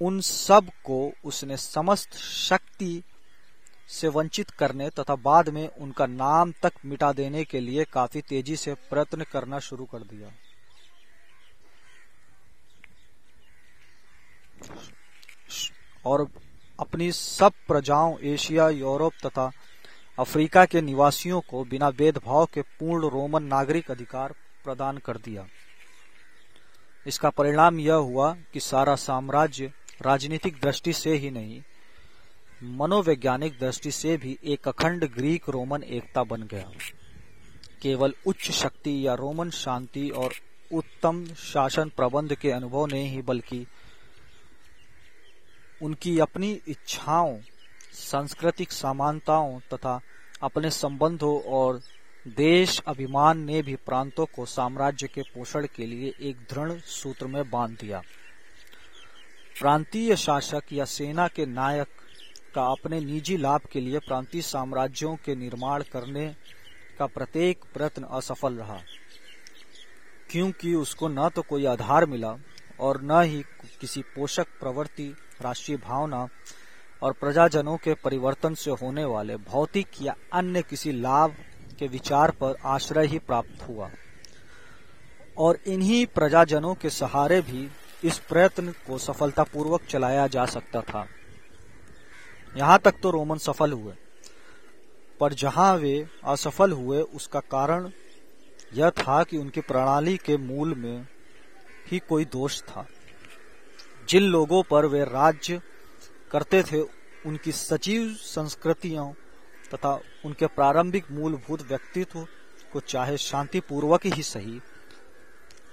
उन 0.00 0.20
सबको 0.20 1.12
उसने 1.24 1.56
समस्त 1.56 2.16
शक्ति 2.16 3.02
से 3.88 4.08
वंचित 4.08 4.50
करने 4.50 4.90
तथा 4.90 5.14
बाद 5.14 5.48
में 5.48 5.68
उनका 5.68 6.06
नाम 6.06 6.52
तक 6.62 6.72
मिटा 6.84 7.12
देने 7.12 7.44
के 7.44 7.60
लिए 7.60 7.84
काफ़ी 7.84 8.20
तेज़ी 8.20 8.56
से 8.56 8.74
प्रयत्न 8.90 9.24
करना 9.32 9.58
शुरू 9.58 9.84
कर 9.84 9.98
दिया। 9.98 10.32
और 16.06 16.26
अपनी 16.80 17.12
सब 17.12 17.52
प्रजाओं, 17.68 18.18
एशिया, 18.18 18.68
यूरोप 18.68 19.12
तथा 19.26 19.50
अफ्रीका 20.18 20.64
के 20.64 20.80
निवासियों 20.80 21.40
को 21.40 21.64
बिना 21.64 21.90
भेदभाव 21.90 22.46
के 22.46 22.62
पूर्ण 22.62 23.08
रोमन 23.08 23.42
नागरिक 23.42 23.90
अधिकार 23.90 24.34
प्रदान 24.64 24.98
कर 24.98 25.16
दिया। 25.16 25.46
इसका 27.06 27.30
परिणाम 27.30 27.78
यह 27.80 27.94
हुआ 27.94 28.32
कि 28.52 28.60
सारा 28.60 28.94
साम्राज्य 28.94 29.72
राजनीतिक 30.02 30.60
दृष्टि 30.60 30.92
से 30.92 31.14
ही 31.14 31.30
नहीं 31.30 31.62
मनोवैज्ञानिक 32.62 33.58
दृष्टि 33.58 33.90
से 33.90 34.16
भी 34.16 34.38
एक 34.44 34.68
अखंड 34.68 35.04
ग्रीक 35.04 35.48
रोमन 35.48 35.82
एकता 35.82 36.22
बन 36.22 36.42
गया। 36.42 36.70
केवल 37.82 38.14
उच्च 38.26 38.50
शक्ति 38.50 39.06
या 39.06 39.14
रोमन 39.14 39.50
शांति 39.50 40.08
और 40.08 40.32
उत्तम 40.72 41.26
शासन 41.26 41.88
प्रबंध 41.88 42.34
के 42.34 42.50
अनुभव 42.50 42.86
नहीं 42.86 43.10
ही, 43.10 43.22
बल्कि 43.22 43.66
उनकी 45.82 46.18
अपनी 46.18 46.60
इच्छाओं, 46.68 47.38
सांस्कृतिक 47.92 48.72
समानताओं 48.72 49.60
तथा 49.60 50.00
अपने 50.42 50.70
संबंधों 50.70 51.42
और 51.42 51.80
देश 52.28 52.80
अभिमान 52.86 53.38
ने 53.38 53.62
भी 53.62 53.76
प्रांतों 53.76 54.26
को 54.26 54.46
साम्राज्य 54.46 55.06
के 55.06 55.22
पोषण 55.22 55.66
के 55.66 55.86
लिए 55.86 56.14
एक 56.20 56.36
दृढ़ 56.36 56.72
सूत्र 56.72 57.26
में 57.26 57.50
बाँध 57.50 57.78
दिया। 57.80 58.02
प्रांतीय 59.60 60.16
शासक 60.16 60.62
या 60.72 60.84
सेना 60.84 61.28
के 61.28 61.46
नायक 61.46 61.88
का 62.54 62.64
अपने 62.64 63.00
निजी 63.00 63.36
लाभ 63.36 63.60
के 63.72 63.80
लिए 63.80 63.98
प्रांतीय 63.98 64.42
साम्राज्यों 64.42 65.16
के 65.16 65.34
निर्माण 65.34 65.82
करने 65.82 66.36
का 66.98 67.06
प्रत्येक 67.06 67.60
प्रयत्न 67.74 68.02
असफल 68.02 68.54
रहा। 68.54 68.80
क्योंकि 70.30 70.74
उसको 70.74 71.08
न 71.08 71.28
तो 71.28 71.42
कोई 71.42 71.66
आधार 71.66 72.06
मिला 72.06 72.36
और 72.80 73.02
न 73.02 73.22
ही 73.22 73.42
किसी 73.80 74.02
पोषक 74.02 74.46
प्रवृत्ति, 74.60 75.16
राष्ट्रीय 75.42 75.78
भावना 75.78 76.28
और 77.02 77.12
प्रजाजनों 77.12 77.76
के 77.76 77.94
परिवर्तन 77.94 78.54
से 78.54 78.70
होने 78.70 79.04
वाले 79.04 79.36
भौतिक 79.36 79.86
या 80.02 80.14
अन्य 80.32 80.62
किसी 80.62 80.92
लाभ 80.92 81.34
के 81.78 81.86
विचार 81.86 82.30
पर 82.30 82.54
आश्रय 82.64 83.06
ही 83.06 83.18
प्राप्त 83.18 83.68
हुआ। 83.68 83.90
और 85.38 85.58
इन्हीं 85.66 86.06
प्रजाजनों 86.06 86.74
के 86.74 86.90
सहारे 86.90 87.40
भी 87.40 87.68
इस 88.04 88.18
प्रयत्न 88.18 88.70
को 88.70 88.98
सफलतापूर्वक 88.98 89.82
चलाया 89.82 90.26
जा 90.26 90.46
सकता 90.46 90.80
था। 90.80 91.08
यहाँ 92.56 92.78
तक 92.78 92.94
तो 93.02 93.10
रोमन 93.10 93.38
सफल 93.38 93.72
हुए। 93.72 93.94
पर 95.20 95.32
जहाँ 95.32 95.76
वे 95.76 96.08
असफल 96.24 96.72
हुए, 96.72 97.00
उसका 97.00 97.40
कारण 97.40 97.90
यह 98.74 98.90
था 98.90 99.22
कि 99.24 99.36
उनकी 99.36 99.60
प्रणाली 99.60 100.16
के 100.16 100.36
मूल 100.36 100.74
में 100.74 101.06
ही 101.86 101.98
कोई 101.98 102.24
दोष 102.24 102.62
था। 102.62 102.86
जिन 104.08 104.22
लोगों 104.22 104.62
पर 104.62 104.86
वे 104.86 105.04
राज्य 105.04 105.60
करते 106.30 106.62
थे, 106.62 106.80
उनकी 107.26 107.52
सचिव 107.52 108.08
संस्कृतियों 108.20 109.12
तथा 109.74 110.00
उनके 110.24 110.46
प्रारंभिक 110.46 111.10
मूलभूत 111.10 111.62
व्यक्तित्व 111.62 112.26
को 112.72 112.80
चाहे 112.80 113.16
शांतिपूर्वक 113.16 114.06
ही 114.06 114.22
सही 114.22 114.60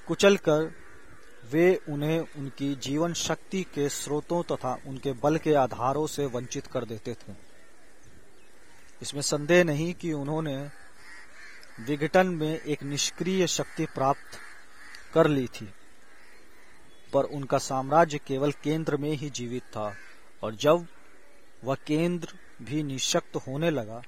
कुचल 0.07 0.37
कर 0.37 0.71
वे 1.51 1.75
उन्हें 1.89 2.19
उनकी 2.19 2.73
जीवन 2.77 3.13
शक्ति 3.15 3.61
के 3.73 3.87
स्रोतों 3.89 4.41
तथा 4.45 4.73
उनके 4.87 5.11
बल 5.21 5.37
के 5.37 5.53
आधारों 5.55 6.05
से 6.07 6.25
वंचित 6.27 6.67
कर 6.67 6.85
देते 6.85 7.13
थे। 7.13 7.33
इसमें 9.01 9.21
संदेह 9.21 9.63
नहीं 9.63 9.93
कि 9.93 10.11
उन्होंने 10.13 10.57
विघटन 11.79 12.27
में 12.29 12.59
एक 12.59 12.83
निष्क्रिय 12.83 13.47
शक्ति 13.47 13.85
प्राप्त 13.85 14.37
कर 15.13 15.27
ली 15.27 15.47
थी, 15.49 15.67
पर 17.13 17.23
उनका 17.25 17.57
साम्राज्य 17.59 18.19
केवल 18.27 18.51
केंद्र 18.63 18.97
में 18.97 19.11
ही 19.11 19.29
जीवित 19.31 19.63
था, 19.65 19.93
और 20.43 20.55
जब 20.55 20.85
वह 21.63 21.75
केंद्र 21.87 22.33
भी 22.61 22.83
निशक्त 22.83 23.35
होने 23.37 23.69
लगा 23.69 24.01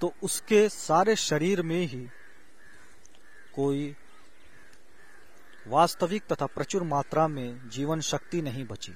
तो 0.00 0.12
उसके 0.22 0.68
सारे 0.68 1.14
शरीर 1.18 1.62
में 1.62 1.80
ही 1.82 2.06
कोई 3.54 3.94
वास्तविक 5.66 6.22
तथा 6.24 6.46
प्रचुर 6.46 6.82
मात्रा 6.82 7.26
में 7.28 7.68
जीवन 7.68 8.00
शक्ति 8.02 8.42
नहीं 8.42 8.64
बची, 8.66 8.92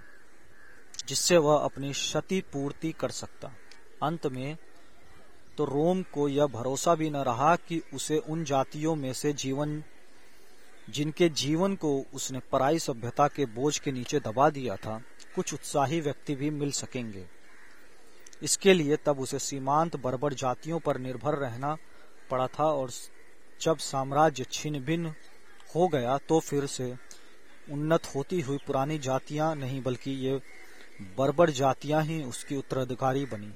जिससे 1.08 1.36
वह 1.38 1.58
अपनी 1.58 1.92
क्षति 1.92 2.40
पूर्ति 2.52 2.92
कर 2.92 3.10
सकता। 3.12 3.52
अंत 4.02 4.26
में 4.26 4.56
तो 5.58 5.64
रोम 5.64 6.02
को 6.12 6.28
यह 6.28 6.46
भरोसा 6.46 6.94
भी 6.94 7.10
न 7.10 7.16
रहा 7.25 7.54
कि 7.58 7.80
उसे 7.94 8.18
उन 8.18 8.44
जातियों 8.44 8.94
में 8.94 9.12
से 9.12 9.32
जीवन, 9.34 9.82
जिनके 10.88 11.28
जीवन 11.28 11.75
को 11.75 11.98
उसने 12.14 12.40
पराई 12.52 12.78
सभ्यता 12.78 13.28
के 13.28 13.46
बोझ 13.46 13.78
के 13.78 13.92
नीचे 13.92 14.20
दबा 14.20 14.48
दिया 14.50 14.76
था, 14.76 15.00
कुछ 15.34 15.54
उत्साही 15.54 16.00
व्यक्ति 16.00 16.34
भी 16.34 16.50
मिल 16.50 16.70
सकेंगे। 16.72 17.26
इसके 18.42 18.75
लिए 18.75 18.96
तब 18.96 19.20
उसे 19.20 19.38
सीमांत 19.38 19.96
बर्बर 19.96 20.34
जातियों 20.34 20.78
पर 20.78 20.98
निर्भर 20.98 21.34
रहना 21.36 21.76
पड़ा 22.30 22.46
था 22.48 22.64
और 22.64 22.90
जब 23.60 23.78
साम्राज्य 23.78 24.44
छिन्न 24.52 24.80
भिन्न 24.80 25.12
हो 25.75 25.86
गया 25.88 26.16
तो 26.18 26.40
फिर 26.40 26.66
से 26.66 26.94
उन्नत 27.72 28.06
होती 28.14 28.40
हुई 28.40 28.58
पुरानी 28.66 28.98
जातियाँ 28.98 29.54
नहीं, 29.56 29.82
बल्कि 29.82 30.10
ये 30.10 30.40
बर्बर 31.18 31.50
जातियाँ 31.50 32.02
ही 32.02 32.22
उसकी 32.22 32.56
उत्तराधिकारी 32.56 33.25
बनी। 33.25 33.52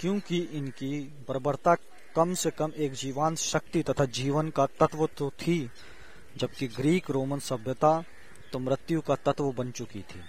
क्योंकि 0.00 0.38
इनकी 0.52 0.98
बर्बरता 1.28 1.74
कम 2.16 2.34
से 2.34 2.50
कम 2.50 2.72
एक 2.76 2.92
जीवांत 2.92 3.38
शक्ति 3.38 3.82
तथा 3.82 4.04
जीवन 4.04 4.50
का 4.50 4.66
तत्व 4.80 5.06
तो 5.18 5.30
थी, 5.30 5.70
जबकि 6.36 6.66
ग्रीक 6.68 7.10
रोमन 7.10 7.38
सभ्यता 7.40 8.02
तो 8.52 8.58
मृत्यु 8.58 9.00
का 9.00 9.14
तत्व 9.16 9.52
बन 9.52 9.70
चुकी 9.70 10.00
थी। 10.02 10.22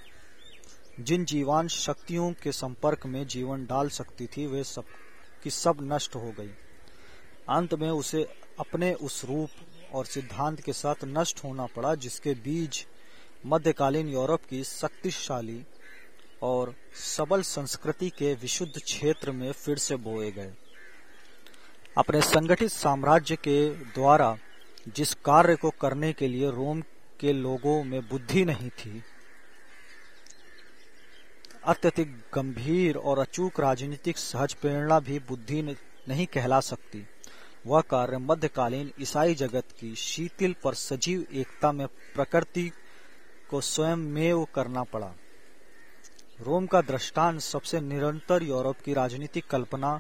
जिन 1.00 1.26
जीवान 1.26 1.68
शक्तियों 1.68 2.32
के 2.34 2.52
संपर्क 2.52 3.06
में 3.06 3.26
जीवन 3.28 3.66
डाल 3.66 3.90
सकती 3.90 4.26
थी, 4.28 4.48
वे 4.48 4.64
सब 4.64 4.86
की 5.44 5.50
सब 5.50 5.78
नष्ट 5.82 6.16
हो 6.16 6.32
गई। 6.40 6.52
अंत 7.50 7.74
में 7.74 7.90
उसे 7.90 8.24
अपने 8.60 8.94
उस 8.94 9.26
रूप 9.26 9.50
और 9.94 10.06
सिद्धांत 10.06 10.62
के 10.62 10.74
साथ 10.74 10.96
नष्ट 11.06 11.44
होना 11.44 11.66
पड़ा, 11.66 11.96
जिसके 11.96 12.34
बीज 12.34 12.86
मध्यकालीन 13.46 14.08
यूरोप 14.08 14.46
की 14.46 14.64
शक्तिशाली 14.64 15.64
और 16.42 16.74
सबल 16.94 17.42
संस्कृति 17.42 18.10
के 18.10 18.34
विशुद्ध 18.34 18.82
क्षेत्र 18.82 19.32
में 19.32 19.52
फिर 19.52 19.78
से 19.78 19.96
बोए 19.96 20.32
गए। 20.32 20.54
अपने 21.98 22.22
संगठित 22.22 22.72
साम्राज्य 22.72 23.36
के 23.36 23.70
द्वारा 23.70 24.38
जिस 24.96 25.14
कार्य 25.14 25.56
को 25.56 25.70
करने 25.70 26.14
के 26.14 26.28
लिए 26.28 26.52
रोम 26.52 26.82
के 27.20 27.34
लोगों 27.34 27.84
में 27.84 28.02
बुद्धि 28.10 28.46
नहीं 28.46 28.70
थी 28.70 29.02
अत्यधिक 31.68 32.12
गंभीर 32.34 32.98
और 32.98 33.20
अचूक 33.20 33.60
राजनीतिक 33.60 34.18
सहज 34.18 34.54
प्रेरणा 34.54 35.00
भी 35.00 35.18
बुद्धि 35.20 35.62
नहीं 35.62 36.26
कहला 36.26 36.60
सकती। 36.60 37.06
वह 37.66 37.82
कार्य 37.82 38.18
मध्यकालीन 38.18 38.92
ईसाई 39.02 39.36
जगत 39.36 39.72
की 39.80 39.94
शीतल 39.96 40.54
पर 40.64 40.74
सजीव 40.74 41.26
एकता 41.34 41.72
में 41.72 41.88
प्रकृति 41.88 42.72
को 43.50 43.62
स्वयं 43.62 43.96
में 43.96 44.46
करना 44.56 44.84
पड़ा। 44.84 45.12
रोम 46.42 46.66
का 46.66 46.82
दृष्टांत 46.82 47.42
सबसे 47.42 47.82
निरंतर 47.82 48.44
यूरोप 48.44 48.80
की 48.86 48.94
राजनीतिक 48.94 49.48
कल्पना 49.48 50.00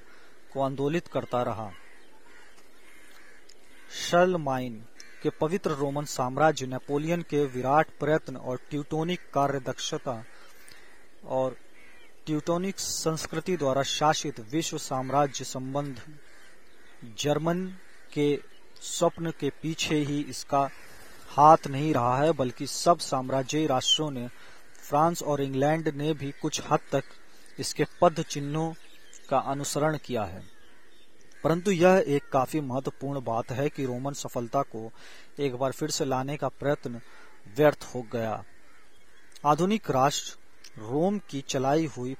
को 0.53 0.61
आंदोलित 0.61 1.07
करता 1.07 1.43
रहा। 1.43 1.69
शर्लमाइन 4.01 4.83
के 5.23 5.29
पवित्र 5.41 5.71
रोमन 5.71 6.05
साम्राज्य 6.05 6.65
नेपोलियन 6.67 7.21
के 7.21 7.45
विराट 7.45 7.87
प्रयत्न 7.99 8.35
और 8.37 8.59
ट्यूटोनिक 8.69 9.29
कार्य 9.33 9.59
दक्षता 9.59 10.23
और 11.27 11.57
ट्यूटोनिक 12.25 12.79
संस्कृति 12.79 13.57
द्वारा 13.57 13.83
शासित 13.83 14.39
विश्व 14.39 14.77
साम्राज्य 14.77 15.45
संबंध 15.45 16.01
जर्मन 17.19 17.65
के 18.13 18.39
स्वप्न 18.81 19.31
के 19.31 19.49
पीछे 19.49 19.95
ही 19.95 20.21
इसका 20.21 20.69
हाथ 21.27 21.67
नहीं 21.67 21.93
रहा 21.93 22.17
है, 22.17 22.31
बल्कि 22.31 22.67
सब 22.67 22.99
साम्राज्यी 22.99 23.67
राष्ट्रों 23.67 24.11
ने, 24.11 24.27
फ्रांस 24.89 25.23
और 25.23 25.41
इंग्लैंड 25.41 25.87
ने 25.87 26.13
भी 26.13 26.31
कुछ 26.31 26.61
हद 26.69 26.79
तक 26.91 27.03
इसके 27.59 27.85
पद 28.01 28.21
चिन्हों 28.21 28.73
का 29.29 29.37
अनुसरण 29.37 29.97
किया 29.97 30.23
है। 30.23 30.43
परंतु 31.43 31.71
यह 31.71 32.03
एक 32.07 32.29
काफ़ी 32.29 32.61
महत्वपूर्ण 32.61 33.21
बात 33.21 33.51
है 33.51 33.69
कि 33.69 33.85
रोमन 33.85 34.13
सफलता 34.13 34.61
को 34.61 34.91
एक 35.39 35.55
बार 35.55 35.71
फिर 35.71 35.89
से 35.89 36.05
लाने 36.05 36.37
का 36.37 36.47
प्रयत्न 36.47 37.01
व्यर्थ 37.57 37.91
हो 37.95 38.01
गया। 38.01 38.43
आधुनिक 39.45 39.91
राष्ट्र 39.91 40.37
रोम 40.77 41.19
की 41.29 41.41
चलाई 41.41 41.85
हुई 41.85 42.15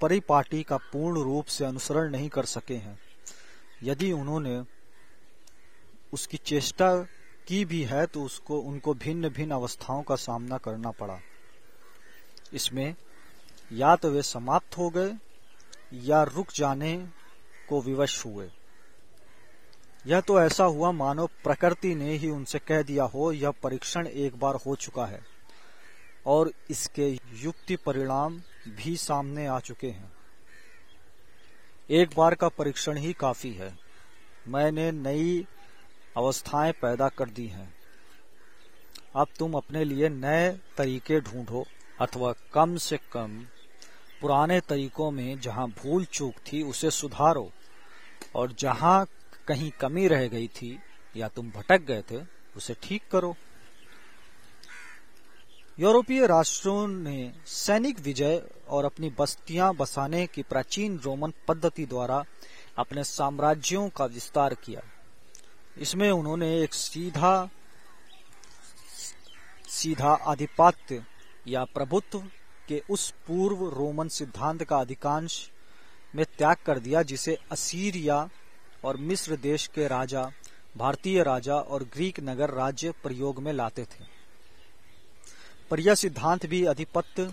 परिपाटी 0.00 0.62
का 0.62 0.76
पूर्ण 0.76 1.22
रूप 1.22 1.44
से 1.44 1.64
अनुसरण 1.64 2.10
नहीं 2.10 2.28
कर 2.28 2.44
सके 2.44 2.74
हैं। 2.74 2.98
यदि 3.82 4.12
उन्होंने 4.12 4.62
उसकी 6.12 6.36
चेष्टा 6.36 6.96
की 7.46 7.64
भी 7.64 7.82
है 7.82 8.06
तो 8.06 8.22
उसको, 8.22 8.58
उनको 8.58 8.94
भिन्न 8.94 9.28
भिन्न 9.28 9.52
अवस्थाओं 9.52 10.02
का 10.02 10.16
सामना 10.16 10.58
करना 10.58 10.90
पड़ा। 10.90 11.18
इसमें 12.52 12.94
या 13.72 13.96
तो 13.96 14.10
वे 14.10 14.22
समाप्त 14.22 14.78
हो 14.78 14.90
गए, 14.90 15.14
या 15.92 16.22
रुक 16.22 16.52
जाने 16.54 17.08
को 17.68 17.80
विवश 17.80 18.26
हुए। 18.26 18.50
यह 20.06 20.20
तो 20.20 20.40
ऐसा 20.40 20.64
हुआ 20.64 20.92
मानो 20.92 21.26
प्रकृति 21.26 21.94
ने 21.94 22.12
ही 22.12 22.30
उनसे 22.30 22.58
कह 22.58 22.82
दिया 22.82 23.04
हो, 23.04 23.32
यह 23.32 23.50
परीक्षण 23.50 24.06
एक 24.06 24.38
बार 24.38 24.54
हो 24.54 24.74
चुका 24.74 25.06
है। 25.06 25.35
और 26.26 26.52
इसके 26.70 27.08
युक्ति 27.32 27.76
परिणाम 27.76 28.40
भी 28.68 28.96
सामने 28.96 29.46
आ 29.46 29.58
चुके 29.60 29.86
हैं। 29.86 30.12
एक 31.90 32.10
बार 32.16 32.34
का 32.34 32.48
परीक्षण 32.48 32.96
ही 32.96 33.12
काफ़ी 33.12 33.52
है। 33.52 33.78
मैंने 34.48 34.90
नई 34.92 35.46
अवस्थाएँ 36.16 36.72
पैदा 36.72 37.08
कर 37.08 37.28
दी 37.28 37.46
हैं। 37.46 37.74
अब 39.16 39.26
तुम 39.38 39.54
अपने 39.54 39.84
लिए 39.84 40.08
नए 40.08 40.50
तरीके 40.76 41.20
ढूंढो, 41.20 41.64
अथवा 42.00 42.34
कम 42.52 42.76
से 42.76 42.98
कम 43.12 43.38
पुराने 44.20 44.60
तरीकों 44.60 45.10
में 45.10 45.40
जहाँ 45.40 45.68
भूल 45.68 46.04
चूक 46.04 46.34
थी 46.46 46.62
उसे 46.62 46.90
सुधारो, 46.90 47.50
और 48.34 48.52
जहाँ 48.52 49.06
कहीं 49.48 49.70
कमी 49.70 50.08
रह 50.08 50.26
गई 50.28 50.48
थी 50.48 50.78
या 51.16 51.28
तुम 51.28 51.50
भटक 51.50 51.80
गए 51.80 52.02
थे 52.02 52.20
उसे 52.56 52.76
ठीक 52.82 53.02
करो। 53.12 53.36
यूरोपीय 55.78 56.26
राष्ट्रों 56.26 56.86
ने 56.88 57.32
सैनिक 57.46 57.98
विजय 58.00 58.42
और 58.68 58.84
अपनी 58.84 59.10
बस्तियाँ 59.18 59.74
बसाने 59.74 60.26
की 60.26 60.42
प्राचीन 60.42 60.98
रोमन 60.98 61.32
पद्धति 61.48 61.84
द्वारा 61.86 62.22
अपने 62.78 63.04
साम्राज्यों 63.04 63.88
का 63.88 64.04
विस्तार 64.04 64.54
किया। 64.54 64.82
इसमें 65.78 66.10
उन्होंने 66.10 66.48
एक 66.62 66.74
सीधा 66.74 67.50
सीधा 69.68 70.14
आधिपत्य 70.26 71.04
या 71.48 71.64
प्रभुत्व 71.64 72.22
के 72.68 72.82
उस 72.90 73.10
पूर्व 73.26 73.68
रोमन 73.68 74.08
सिद्धांत 74.08 74.64
का 74.64 74.76
अधिकांश 74.76 75.50
में 76.14 76.24
त्याग 76.38 76.56
कर 76.66 76.78
दिया, 76.78 77.02
जिसे 77.02 77.38
असीरिया 77.52 78.28
और 78.84 78.96
मिस्र 78.96 79.36
देश 79.36 79.66
के 79.66 79.88
राजा, 79.88 80.30
भारतीय 80.76 81.22
राजा 81.22 81.54
और 81.54 81.84
ग्रीक 81.84 82.20
नगर 82.20 82.50
राज्य 82.50 82.92
प्रयोग 83.02 83.42
में 83.42 83.52
लाते 83.52 83.84
थे। 83.84 84.15
पर 85.70 85.80
यह 85.80 85.94
सिद्धांत 85.94 86.46
भी 86.46 86.64
अधिपत्य 86.64 87.32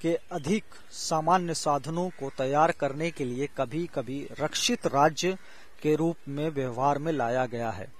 के 0.00 0.14
अधिक 0.32 0.64
सामान्य 0.92 1.54
साधनों 1.54 2.08
को 2.10 2.30
तैयार 2.38 2.72
करने 2.72 3.10
के 3.10 3.24
लिए 3.24 3.48
कभी 3.56 3.86
कभी 3.86 4.28
रक्षित 4.40 4.86
राज्य 4.86 5.36
के 5.82 5.94
रूप 5.96 6.16
में 6.28 6.48
व्यवहार 6.48 6.98
में 6.98 7.12
लाया 7.12 7.46
गया 7.46 7.70
है। 7.70 7.92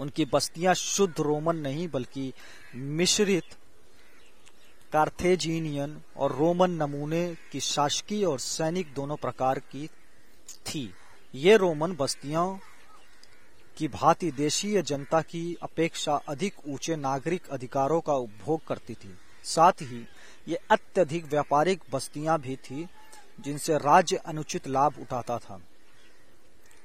उनकी 0.00 0.24
बस्तियाँ 0.24 0.74
शुद्ध 0.74 1.20
रोमन 1.20 1.56
नहीं, 1.56 1.88
बल्कि 1.88 2.32
मिश्रित 2.74 3.54
कार्थेजीनियन 4.92 6.00
और 6.16 6.32
रोमन 6.32 6.70
नमूने 6.70 7.36
की 7.52 7.60
शासकीय 7.60 8.24
और 8.24 8.38
सैनिक 8.38 8.94
दोनों 8.94 9.16
प्रकार 9.16 9.58
की 9.58 9.86
थी। 10.66 10.92
ये 11.34 11.56
रोमन 11.56 11.96
बस्तियों 11.96 12.58
की 13.76 13.88
भांति 13.88 14.30
देशीय 14.30 14.82
जनता 14.82 15.20
की 15.22 15.56
अपेक्षा 15.62 16.14
अधिक 16.28 16.54
ऊँचे 16.68 16.96
नागरिक 16.96 17.48
अधिकारों 17.48 18.00
का 18.00 18.12
उपभोग 18.12 18.66
करती 18.66 18.94
थी। 18.94 19.18
साथ 19.44 19.72
ही 19.72 20.06
ये 20.48 20.58
अत्यधिक 20.70 21.24
व्यापारिक 21.24 21.82
बस्तियाँ 21.92 22.38
भी 22.40 22.56
थी, 22.56 22.88
जिनसे 23.40 23.78
राज्य 23.78 24.16
अनुचित 24.16 24.68
लाभ 24.68 24.94
उठाता 25.00 25.38
था। 25.38 25.60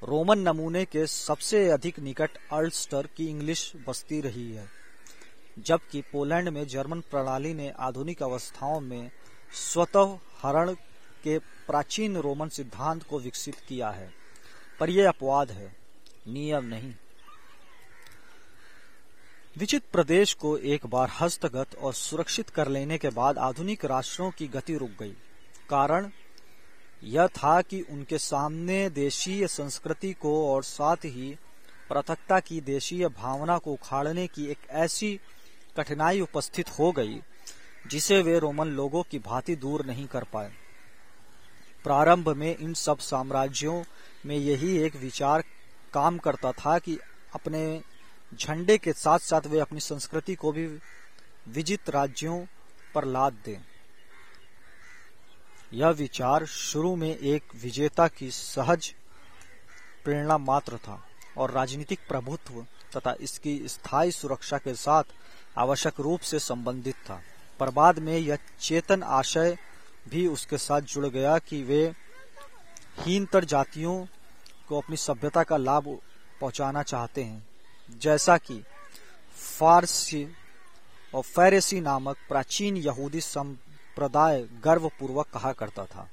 रोमन 0.03 0.39
नमूने 0.39 0.85
के 0.85 1.07
सबसे 1.07 1.69
अधिक 1.69 1.99
निकट 1.99 2.29
अल्स्टर 2.53 3.07
की 3.17 3.27
इंग्लिश 3.27 3.73
बस्ती 3.87 4.21
रही 4.21 4.51
है, 4.51 4.67
जबकि 5.59 6.01
पोलैंड 6.01 6.49
में 6.49 6.67
जर्मन 6.67 7.01
प्रणाली 7.01 7.53
ने 7.53 7.73
आधुनिक 7.79 8.23
अवस्थाओं 8.23 8.79
में 8.79 9.11
स्वतः 9.53 10.17
हरण 10.41 10.73
के 11.23 11.37
प्राचीन 11.39 12.17
रोमन 12.17 12.49
सिद्धांत 12.49 13.03
को 13.03 13.19
विकसित 13.19 13.55
किया 13.55 13.89
है। 13.89 14.11
पर 14.79 14.89
यह 14.89 15.09
अपवाद 15.09 15.51
है 15.51 15.80
नियम 16.27 16.65
नहीं। 16.65 16.93
विचित 19.57 19.83
प्रदेश 19.93 20.33
को 20.33 20.57
एक 20.57 20.85
बार 20.85 21.11
हस्तगत 21.19 21.75
और 21.75 21.93
सुरक्षित 21.93 22.49
कर 22.49 22.67
लेने 22.67 22.97
के 22.97 23.09
बाद 23.09 23.37
आधुनिक 23.37 23.85
राष्ट्रों 23.85 24.31
की 24.31 24.47
गति 24.47 24.77
रुक 24.77 24.89
गई। 24.89 25.15
कारण? 25.69 26.09
यह 27.03 27.27
था 27.27 27.61
कि 27.61 27.81
उनके 27.81 28.17
सामने 28.17 28.89
देशीय 28.89 29.47
संस्कृति 29.47 30.13
को 30.13 30.53
और 30.53 30.63
साथ 30.63 30.95
ही 30.95 31.37
पृथकता 31.89 32.39
की 32.39 32.61
देशीय 32.61 33.07
भावना 33.07 33.57
को 33.57 33.73
उखाड़ने 33.73 34.27
की 34.27 34.45
एक 34.45 34.57
ऐसी 34.69 35.19
कठिनाई 35.77 36.21
उपस्थित 36.21 36.69
हो 36.69 36.91
गई, 36.91 37.21
जिसे 37.87 38.21
वे 38.21 38.39
रोमन 38.39 38.67
लोगों 38.67 39.03
की 39.03 39.19
भांति 39.19 39.55
दूर 39.55 39.85
नहीं 39.85 40.07
कर 40.07 40.23
पाए। 40.23 40.51
प्रारंभ 41.83 42.29
में 42.29 42.57
इन 42.57 42.73
सब 42.73 42.99
साम्राज्यों 42.99 43.83
में 44.25 44.37
यही 44.37 44.77
एक 44.77 44.95
विचार 44.95 45.43
काम 45.93 46.17
करता 46.17 46.51
था 46.51 46.77
कि 46.79 46.97
अपने 47.35 47.81
झंडे 48.39 48.77
के 48.77 48.93
साथ 48.93 49.19
साथ 49.19 49.47
वे 49.47 49.59
अपनी 49.59 49.79
संस्कृति 49.79 50.35
को 50.35 50.51
भी 50.51 50.67
विजित 51.47 51.89
राज्यों 51.89 52.45
पर 52.95 53.05
लाद 53.05 53.33
दें। 53.45 53.57
यह 55.73 55.89
विचार 55.89 56.45
शुरू 56.45 56.95
में 56.95 57.17
एक 57.17 57.43
विजेता 57.55 58.07
की 58.07 58.31
सहज 58.31 58.95
प्रेरणा 60.03 60.37
मात्र 60.37 60.77
था 60.77 61.03
और 61.37 61.51
राजनीतिक 61.51 61.99
प्रभुत्व 62.07 62.65
तथा 62.95 63.15
इसकी 63.21 63.67
स्थायी 63.67 64.11
सुरक्षा 64.11 64.57
के 64.57 64.73
साथ 64.75 65.03
आवश्यक 65.57 65.99
रूप 65.99 66.19
से 66.19 66.39
संबंधित 66.39 66.95
था। 66.95 67.21
पर 67.59 67.69
बाद 67.69 67.99
में 67.99 68.17
यह 68.17 68.37
चेतन 68.59 69.03
आशय 69.03 69.57
भी 70.09 70.27
उसके 70.27 70.57
साथ 70.57 70.81
जुड़ 70.81 71.05
गया 71.05 71.37
कि 71.39 71.63
वे 71.63 71.93
हीनतर 72.99 73.45
जातियों 73.45 74.05
को 74.71 74.77
अपनी 74.77 74.97
सभ्यता 74.97 75.43
का 75.43 75.57
लाभ 75.59 75.87
पहुंचाना 76.41 76.83
चाहते 76.83 77.23
हैं। 77.23 77.99
जैसा 78.01 78.37
कि 78.39 78.61
फारसी 79.37 80.23
और 81.13 81.23
फैरेसी 81.25 81.79
नामक 81.81 82.17
प्राचीन 82.29 82.77
यहूदी 82.77 83.21
संप्रदाय 83.21 84.41
गर्वपूर्वक 84.63 85.27
कहा 85.29 85.51
करता 85.53 85.85
था। 85.85 86.07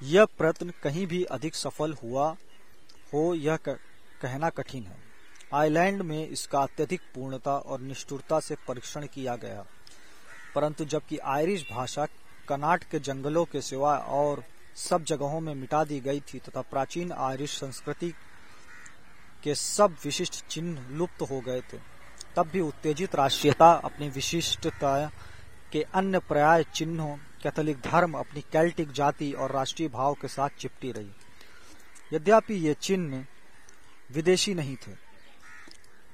यह 0.00 0.24
प्रयत्न 0.38 0.72
कहीं 0.82 1.06
भी 1.06 1.22
अधिक 1.30 1.54
सफल 1.54 1.92
हुआ 1.94 2.28
हो, 3.12 3.34
यह 3.36 3.56
कहना 3.66 4.48
कठिन 4.50 4.84
है। 4.84 4.98
आइलैंड 5.54 6.02
में 6.02 6.28
इसका 6.28 6.60
अत्यधिक 6.60 7.00
पूर्णता 7.14 7.56
और 7.56 7.80
निष्ठुरता 7.80 8.38
से 8.40 8.54
परीक्षण 8.68 9.06
किया 9.06 9.36
गया, 9.36 9.64
परंतु 10.54 10.84
जबकि 10.84 11.18
आयरिश 11.26 11.66
भाषा 11.70 12.06
कनाट 12.48 12.84
के 12.84 12.98
जंगलों 13.00 13.44
के 13.44 13.60
सिवा 13.62 13.96
और 13.96 14.42
सब 14.76 15.04
जगहों 15.04 15.40
में 15.40 15.54
मिटा 15.54 15.84
दी 15.84 16.00
गई 16.00 16.20
थी 16.20 16.38
तथा 16.38 16.60
प्राचीन 16.60 17.12
आयरिश 17.12 17.58
संस्कृति 17.58 18.14
के 19.42 19.54
सब 19.54 19.96
विशिष्ट 20.04 20.46
चिन्ह 20.46 20.88
लुप्त 20.90 21.22
हो 21.22 21.40
गए 21.40 21.60
थे। 21.60 21.78
तब 22.36 22.46
भी 22.46 22.60
उत्तेजित 22.60 23.14
राष्ट्रीयता 23.14 23.72
अपनी 23.72 24.08
विशिष्टता 24.08 25.10
के 25.72 25.82
अन्य 25.82 26.18
पर्याय 26.18 26.64
चिन्हों, 26.74 27.16
कैथोलिक 27.42 27.80
धर्म, 27.80 28.14
अपनी 28.14 28.40
कैल्टिक 28.40 28.92
जाति 28.92 29.32
और 29.32 29.52
राष्ट्रीय 29.52 29.88
भाव 29.88 30.14
के 30.14 30.28
साथ 30.28 30.48
चिपटी 30.48 30.92
रही। 30.92 31.10
यद्यपि 32.12 32.54
ये 32.54 32.74
चिन्ह 32.74 33.26
विदेशी 34.12 34.54
नहीं 34.54 34.76
थे। 34.76 34.92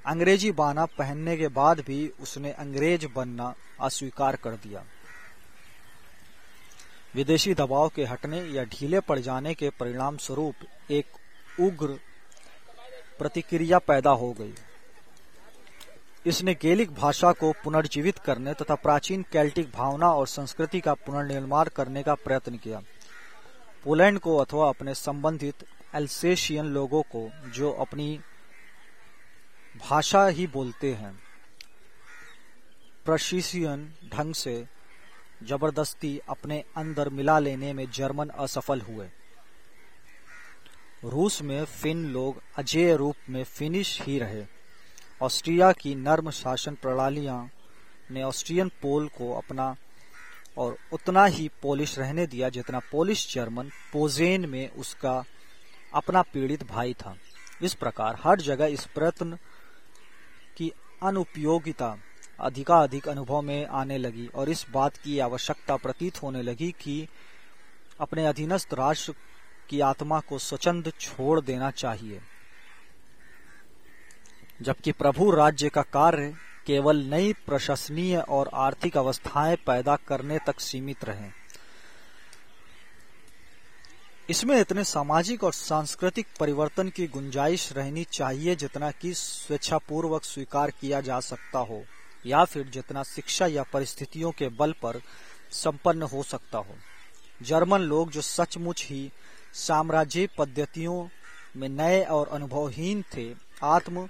अंग्रेज़ी 0.06 0.52
बाना 0.52 0.86
पहनने 0.86 1.36
के 1.36 1.48
बाद 1.48 1.80
भी 1.80 2.08
उसने 2.20 2.52
अंग्रेज़ 2.52 3.06
बनना 3.06 3.54
अस्वीकार 3.80 4.36
कर 4.36 4.50
दिया। 4.50 4.84
विदेशी 7.16 7.52
दबाव 7.54 7.88
के 7.88 8.04
हटने 8.04 8.40
या 8.46 8.62
ढीले 8.64 9.00
पड़ 9.00 9.18
जाने 9.18 9.52
के 9.54 9.70
परिणाम 9.70 10.16
स्वरूप 10.16 10.90
एक 10.90 11.60
उग्र 11.60 11.98
प्रतिक्रिया 13.18 13.78
पैदा 13.78 14.10
हो 14.12 14.32
गई। 14.32 14.52
इसने 16.26 16.54
गेलिक 16.54 16.90
भाषा 16.94 17.32
को 17.32 17.52
पुनर्जीवित 17.64 18.18
करने 18.18 18.54
तथा 18.54 18.74
प्राचीन 18.74 19.24
कैल्टिक 19.32 19.70
भावना 19.70 20.12
और 20.12 20.26
संस्कृति 20.26 20.80
का 20.80 20.94
पुनर्निर्माण 20.96 21.68
करने 21.76 22.02
का 22.02 22.14
प्रयत्न 22.16 22.56
किया। 22.56 22.82
पोलैंड 23.84 24.18
को 24.18 24.36
अथवा 24.36 24.68
अपने 24.68 24.94
संबंधित 24.96 25.64
एल्सेशियन 25.94 26.66
लोगों 26.68 27.02
को 27.06 27.28
जो 27.54 27.72
अपनी 27.80 28.18
भाषा 29.74 30.26
ही 30.28 30.46
बोलते 30.46 30.92
हैं, 30.94 31.18
प्रशिशियन 33.06 33.92
ढंग 34.12 34.34
से 34.34 34.64
ज़बरदस्ती 35.40 36.18
अपने 36.28 36.62
अंदर 36.76 37.08
मिला 37.08 37.38
लेने 37.38 37.72
में 37.72 37.86
जर्मन 37.90 38.28
असफल 38.28 38.80
हुए। 38.80 39.08
रूस 41.04 41.40
में 41.42 41.64
फिन 41.64 42.04
लोग 42.04 42.42
अजय 42.58 42.94
रूप 42.96 43.16
में 43.30 43.42
फिनिश 43.44 44.00
ही 44.02 44.18
रहे। 44.18 44.44
ऑस्ट्रिया 45.22 45.70
की 45.72 45.94
नर्म 45.94 46.30
शासन 46.30 46.74
प्रणालियाँ 46.74 47.50
ने 48.10 48.22
ऑस्ट्रियन 48.22 48.68
पोल 48.82 49.08
को 49.08 49.32
अपना 49.34 49.74
और 50.58 50.76
उतना 50.92 51.24
ही 51.26 51.48
पोलिश 51.62 51.98
रहने 51.98 52.26
दिया 52.26 52.48
जितना 52.48 52.78
पोलिश 52.92 53.26
जर्मन 53.34 53.70
पोजेन 53.92 54.48
में 54.48 54.68
उसका 54.70 55.22
अपना 55.94 56.22
पीड़ित 56.22 56.62
भाई 56.62 56.94
था। 56.94 57.16
इस 57.62 57.74
प्रकार 57.74 58.18
हर 58.24 58.40
जगह 58.40 58.66
इस 58.66 58.84
प्रयत्न 58.86 59.38
की 60.56 60.70
अनुपयोगिता 61.02 61.96
अधिकाधिक 62.40 63.08
अनुभव 63.08 63.42
में 63.42 63.66
आने 63.66 63.98
लगी 63.98 64.26
और 64.26 64.48
इस 64.48 64.66
बात 64.70 64.96
की 64.96 65.18
आवश्यकता 65.18 65.76
प्रतीत 65.76 66.22
होने 66.22 66.42
लगी 66.42 66.74
कि 66.80 67.08
अपने 68.00 68.26
अधीनस्थ 68.26 68.74
राष्ट्र 68.74 69.14
की 69.68 69.80
आत्मा 69.80 70.20
को 70.20 70.38
स्वचंद 70.38 70.92
छोड़ 71.00 71.40
देना 71.40 71.70
चाहिए। 71.70 72.20
जबकि 74.62 74.92
प्रभु 74.92 75.30
राज्य 75.30 75.68
का 75.68 75.82
कार्य 75.82 76.34
केवल 76.66 76.96
नई 76.96 77.32
प्रशासनीय 77.32 78.16
और 78.16 78.50
आर्थिक 78.54 78.96
अवस्थाएँ 78.96 79.56
पैदा 79.56 79.96
करने 79.96 80.38
तक 80.38 80.60
सीमित 80.60 81.04
रहे। 81.04 81.30
इसमें 84.30 84.60
इतने 84.60 84.84
सामाजिक 84.84 85.44
और 85.44 85.52
सांस्कृतिक 85.52 86.26
परिवर्तन 86.40 86.88
की 86.88 87.06
गुंजाइश 87.06 87.72
रहनी 87.72 88.04
चाहिए 88.04 88.56
जितना 88.56 88.90
कि 88.90 89.14
स्वेच्छापूर्वक 89.14 90.24
स्वीकार 90.24 90.70
किया 90.70 91.00
जा 91.00 91.20
सकता 91.20 91.58
हो। 91.58 91.84
या 92.26 92.44
फिर 92.44 92.66
जितना 92.66 93.02
शिक्षा 93.02 93.46
या 93.46 93.62
परिस्थितियों 93.62 94.30
के 94.30 94.48
बल 94.48 94.72
पर 94.72 95.00
संपन्न 95.50 96.02
हो 96.02 96.22
सकता 96.22 96.58
हो। 96.58 96.74
जर्मन 97.42 97.80
लोग 97.80 98.10
जो 98.10 98.20
सचमुच 98.20 98.84
ही 98.84 99.12
साम्राज्य 99.54 100.28
पद्धतियों 100.38 101.08
में 101.56 101.68
नए 101.68 102.04
और 102.04 102.28
अनुभवहीन 102.28 103.04
थे, 103.16 103.34
आत्म 103.64 104.08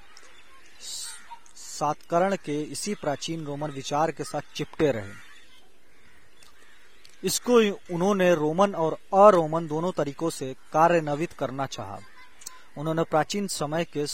सातकरण 1.57 2.37
के 2.37 2.63
इसी 2.63 2.95
प्राचीन 2.95 3.45
रोमन 3.45 3.71
विचार 3.71 4.11
के 4.11 4.25
साथ 4.25 4.41
चिपटे 4.55 4.93
रहे। 4.93 5.13
इसको 7.25 7.59
उन्होंने 7.95 8.35
रोमन 8.35 8.75
और 8.75 8.93
अरोमन 9.15 9.67
दोनों 9.67 9.93
तरीकों 9.93 10.31
से 10.31 10.55
कार्यान्वित 10.73 11.33
करना 11.33 11.67
चाहा। 11.67 11.99
उन्होंने 12.79 13.03
प्राचीन 13.03 13.47
समय 13.47 13.85
के 13.85 14.07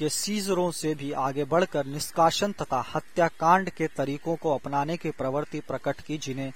के 0.00 0.08
सीजरों 0.08 0.70
से 0.70 0.94
भी 0.94 1.10
आगे 1.20 1.44
बढ़कर 1.44 1.86
निष्कासन 1.86 2.52
तथा 2.52 2.84
हत्याकांड 2.94 3.70
के 3.70 3.86
तरीकों 3.86 4.36
को 4.36 4.54
अपनाने 4.54 4.96
की 4.96 5.10
प्रवृत्ति 5.10 5.60
प्रकट 5.60 6.00
की 6.00 6.18
जिन्हें 6.18 6.52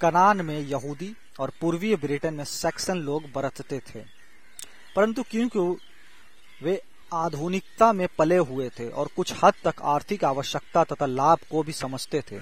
कनान 0.00 0.40
में 0.40 0.58
यहूदी 0.60 1.14
और 1.40 1.52
पूर्वीय 1.60 1.96
ब्रिटेन 1.96 2.34
में 2.34 2.44
सैक्सन 2.44 2.98
लोग 3.00 3.30
बरतते 3.34 3.78
थे। 3.86 4.04
परंतु 4.96 5.22
क्योंकि 5.22 5.60
वे 6.62 6.80
आधुनिकता 7.14 7.92
में 7.92 8.06
पले 8.18 8.36
हुए 8.38 8.68
थे 8.68 8.88
और 8.90 9.08
कुछ 9.16 9.32
हद 9.42 9.54
तक 9.64 9.82
आर्थिक 9.86 10.24
आवश्यकता 10.24 10.84
तथा 10.84 11.06
लाभ 11.06 11.38
को 11.50 11.62
भी 11.62 11.72
समझते 11.72 12.20
थे, 12.22 12.38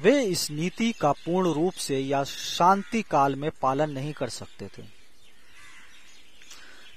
वे 0.00 0.22
इस 0.22 0.50
नीति 0.50 0.92
का 0.92 1.12
पूर्ण 1.24 1.52
रूप 1.52 1.72
से 1.72 1.98
या 1.98 2.22
शांति 2.24 3.02
काल 3.02 3.34
में 3.36 3.50
पालन 3.62 3.90
नहीं 3.90 4.12
कर 4.12 4.28
सकते 4.30 4.68
थे। 4.68 4.82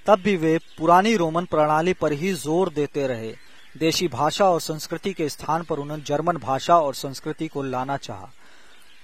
तब 0.06 0.20
भी 0.20 0.36
वे 0.38 0.60
पुरानी 0.78 1.15
रोमन 1.15 1.46
प्रणाली 1.46 1.94
पर 1.94 2.12
ही 2.12 2.34
ज़ोर 2.34 2.70
देते 2.70 3.08
रहे। 3.08 3.36
देशी 3.78 4.08
भाषा 4.08 4.50
और 4.50 4.62
संस्कृति 4.62 5.13
के 5.13 5.30
स्थान 5.30 5.63
पर 5.63 5.80
उन्होंने 5.80 6.04
जर्मन 6.04 6.38
भाषा 6.38 6.78
और 6.78 6.94
संस्कृति 6.94 7.48
को 7.48 7.63
लाना 7.63 7.98
चाहा। 7.98 8.30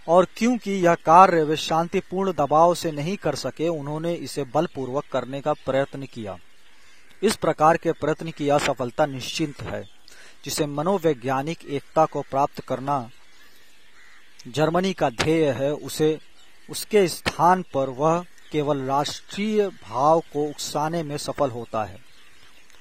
और 0.07 0.27
क्योंकि 0.37 0.71
यह 0.71 0.95
कार्य 0.95 1.43
वे 1.43 1.55
शांतिपूर्ण 1.55 2.33
दबाव 2.33 2.75
से 2.75 2.91
नहीं 2.91 3.17
कर 3.17 3.35
सके, 3.35 3.67
उन्होंने 3.67 4.13
इसे 4.13 4.43
बलपूर्वक 4.43 5.03
करने 5.11 5.41
का 5.41 5.53
प्रयत्न 5.53 6.05
किया। 6.05 6.37
इस 7.23 7.35
प्रकार 7.35 7.77
के 7.77 7.91
प्रयत्न 7.91 8.31
की 8.31 8.49
असफलता 8.49 9.05
निश्चिंत 9.05 9.61
है, 9.61 9.83
जिसे 10.45 10.65
मनोवैज्ञानिक 10.65 11.65
एकता 11.65 12.05
को 12.05 12.21
प्राप्त 12.21 12.59
करना 12.59 13.09
जर्मनी 14.47 14.93
का 14.93 15.09
ध्येय 15.09 15.49
है। 15.49 15.73
उसे, 15.73 16.19
उसके 16.69 17.07
स्थान 17.07 17.63
पर 17.73 17.89
वह 17.89 18.25
केवल 18.51 18.81
राष्ट्रीय 18.81 19.67
भाव 19.67 20.19
को 20.19 20.43
उकसाने 20.43 21.03
में 21.03 21.17
सफल 21.17 21.49
होता 21.49 21.83
है। 21.83 21.99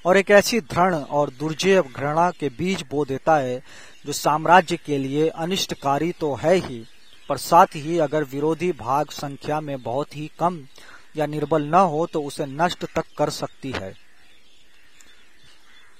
और 0.05 0.17
एक 0.17 0.31
ऐसी 0.31 0.59
दृढ़ 0.59 0.95
और 0.95 1.29
दुर्जय 1.29 1.81
घृणा 1.81 2.29
के 2.31 2.49
बीज 2.49 2.83
बो 2.91 3.05
देता 3.05 3.37
है, 3.37 3.61
जो 4.05 4.13
साम्राज्य 4.13 4.77
के 4.77 4.97
लिए 4.97 5.27
अनिष्टकारी 5.29 6.11
तो 6.11 6.33
है 6.35 6.55
ही, 6.55 6.85
पर 7.29 7.37
साथ 7.37 7.75
ही 7.75 7.97
अगर 7.99 8.23
विरोधी 8.23 8.71
भाग 8.71 9.09
संख्या 9.09 9.61
में 9.61 9.81
बहुत 9.83 10.15
ही 10.15 10.31
कम 10.39 10.59
या 11.17 11.25
निर्बल 11.25 11.63
न 11.63 11.73
हो 11.73 12.05
तो 12.05 12.21
उसे 12.23 12.45
नष्ट 12.45 12.85
तक 12.85 13.03
कर 13.17 13.29
सकती 13.29 13.71
है। 13.71 13.93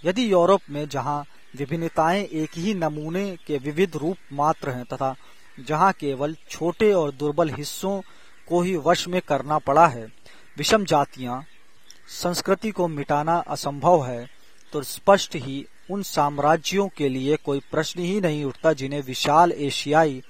यदि 0.05 0.31
यूरोप 0.31 0.61
में 0.69 0.89
जहाँ 0.89 1.25
विभिन्नताएँ 1.55 2.23
एक 2.23 2.49
ही 2.57 2.73
नमूने 2.73 3.37
के 3.47 3.57
विविध 3.57 3.95
रूप 3.95 4.17
मात्र 4.33 4.69
हैं, 4.69 4.85
तथा 4.85 5.15
जहाँ 5.59 5.91
केवल 5.93 6.35
छोटे 6.49 6.91
और 6.93 7.11
दुर्बल 7.11 7.49
हिस्सों 7.49 8.01
को 8.51 8.61
ही 8.61 8.75
वश 8.77 9.07
में 9.07 9.21
करना 9.21 9.57
पड़ा 9.59 9.87
है। 9.87 10.05
विषम 10.57 10.85
जातियाँ, 10.85 11.43
संस्कृति 12.11 12.71
को 12.71 12.87
मिटाना 12.89 13.37
असंभव 13.47 14.05
है 14.05 14.25
तो 14.73 14.81
स्पष्ट 14.83 15.35
ही 15.35 15.65
उन 15.91 16.03
साम्राज्यों 16.03 16.87
के 16.87 17.09
लिए 17.09 17.35
कोई 17.35 17.59
प्रश्न 17.71 18.01
ही 18.01 18.19
नहीं 18.21 18.43
उठता 18.45 18.73
जिन्हें 18.73 19.01
विशाल 19.01 19.51
एशियाई 19.51 20.21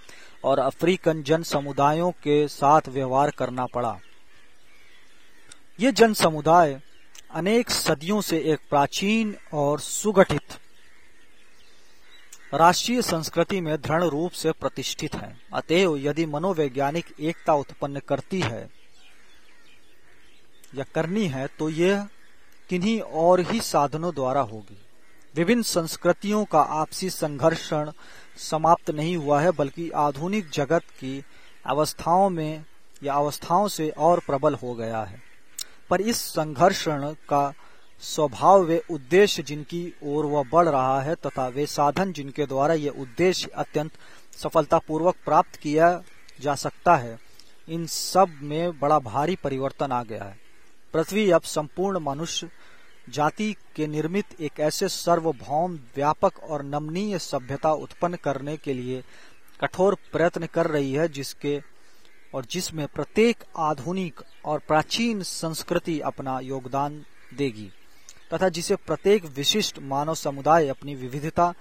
और 0.43 0.59
अफ्रीकन 0.59 1.21
जन 1.23 1.43
समुदायों 1.43 2.11
के 2.23 2.47
साथ 2.49 2.89
व्यवहार 2.89 3.31
करना 3.31 3.65
पड़ा। 3.65 3.97
ये 5.79 5.91
जन 5.91 6.13
समुदाय 6.13 6.79
अनेक 7.33 7.69
सदियों 7.69 8.21
से 8.21 8.37
एक 8.53 8.59
प्राचीन 8.69 9.35
और 9.53 9.79
सुगठित 9.79 10.57
राष्ट्रीय 12.53 13.01
संस्कृति 13.01 13.59
में 13.61 13.75
दृढ़ 13.81 14.03
रूप 14.03 14.31
से 14.31 14.51
प्रतिष्ठित 14.51 15.15
है। 15.15 15.35
अतएव 15.53 15.95
यदि 15.97 16.25
मनोवैज्ञानिक 16.25 17.13
एकता 17.19 17.53
उत्पन्न 17.53 17.99
करती 17.99 18.39
है 18.41 18.69
या 20.75 20.85
करनी 20.95 21.25
है 21.27 21.47
तो 21.59 21.69
यह 21.69 22.07
किन्हीं 22.69 22.99
और 23.01 23.39
ही 23.41 23.59
साधनों 23.61 24.13
द्वारा 24.15 24.41
होगी। 24.41 24.77
विभिन्न 25.35 25.63
संस्कृतियों 25.63 26.43
का 26.45 26.61
आपसी 26.61 27.09
संघर्षण 27.09 27.91
समाप्त 28.37 28.89
नहीं 28.91 29.15
हुआ 29.17 29.41
है, 29.41 29.51
बल्कि 29.51 29.89
आधुनिक 29.89 30.49
जगत 30.49 30.83
की 30.99 31.23
अवस्थाओं 31.65 32.29
में 32.29 32.65
या 33.03 33.13
अवस्थाओं 33.13 33.67
से 33.67 33.89
और 33.89 34.19
प्रबल 34.19 34.53
हो 34.53 34.73
गया 34.73 35.03
है। 35.03 35.21
पर 35.89 36.01
इस 36.01 36.17
संघर्षण 36.17 37.11
का 37.29 37.53
स्वभाव 38.01 38.63
वे 38.63 38.81
उद्देश्य 38.91 39.43
जिनकी 39.43 39.93
ओर 40.03 40.25
वह 40.25 40.43
बढ़ 40.51 40.67
रहा 40.69 41.01
है 41.01 41.15
तथा 41.15 41.47
वे 41.47 41.65
साधन 41.65 42.11
जिनके 42.11 42.45
द्वारा 42.45 42.73
ये 42.73 42.89
उद्देश्य 42.91 43.49
अत्यंत 43.55 43.91
सफलतापूर्वक 44.37 45.15
प्राप्त 45.25 45.55
किया 45.55 46.01
जा 46.39 46.55
सकता 46.55 46.95
है, 46.95 47.17
इन 47.67 47.85
सब 47.85 48.39
में 48.41 48.79
बड़ा 48.79 48.97
भारी 48.99 49.35
परिवर्तन 49.35 49.91
आ 49.91 50.03
गया 50.03 50.23
है। 50.23 50.39
पृथ्वी 50.93 51.29
अब 51.31 51.41
संपूर्ण 51.41 51.99
मनुष्य 51.99 52.49
जाति 53.09 53.51
के 53.75 53.87
निर्मित 53.87 54.41
एक 54.41 54.59
ऐसे 54.59 54.87
सर्वभौम, 54.87 55.75
व्यापक 55.95 56.39
और 56.43 56.63
नमनीय 56.63 57.17
सभ्यता 57.19 57.71
उत्पन्न 57.73 58.15
करने 58.15 58.55
के 58.57 58.73
लिए 58.73 59.03
कठोर 59.61 59.97
प्रयत्न 60.11 60.45
कर 60.45 60.67
रही 60.67 60.93
है, 60.93 61.07
जिसके 61.07 61.59
और 62.33 62.45
जिसमें 62.51 62.85
प्रत्येक 62.87 63.43
आधुनिक 63.59 64.21
और 64.45 64.59
प्राचीन 64.59 65.21
संस्कृति 65.23 65.99
अपना 65.99 66.39
योगदान 66.39 67.03
देगी। 67.37 67.69
तथा 68.31 68.49
जिसे 68.49 68.75
प्रत्येक 68.77 69.25
विशिष्ट 69.35 69.79
मानव 69.81 70.15
समुदाय 70.15 70.67
अपनी 70.69 70.95
विविधता 70.95 71.53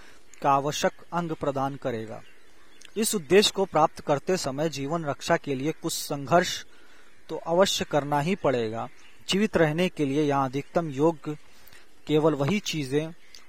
का 0.43 0.51
आवश्यक 0.51 1.05
अंग 1.13 1.33
प्रदान 1.33 1.77
करेगा। 1.77 2.21
इस 2.97 3.15
उद्देश्य 3.15 3.53
को 3.57 3.65
प्राप्त 3.67 4.01
करते 4.01 4.37
समय 4.39 4.69
जीवन 4.71 5.05
रक्षा 5.05 5.37
के 5.37 5.55
लिए 5.55 5.73
कुछ 5.73 5.93
संघर्ष 5.93 6.65
तो 7.29 7.37
अवश्य 7.37 7.85
करना 7.91 8.21
ही 8.21 8.35
पड़ेगा। 8.37 8.89
जीवित 9.29 9.57
रहने 9.57 9.89
के 9.89 10.05
लिए 10.05 10.23
यहाँ 10.23 10.49
अधिकतम 10.49 10.89
योग्य 10.91 11.37
केवल 12.07 12.35
वही 12.35 12.59
चीज़ें 12.63 13.07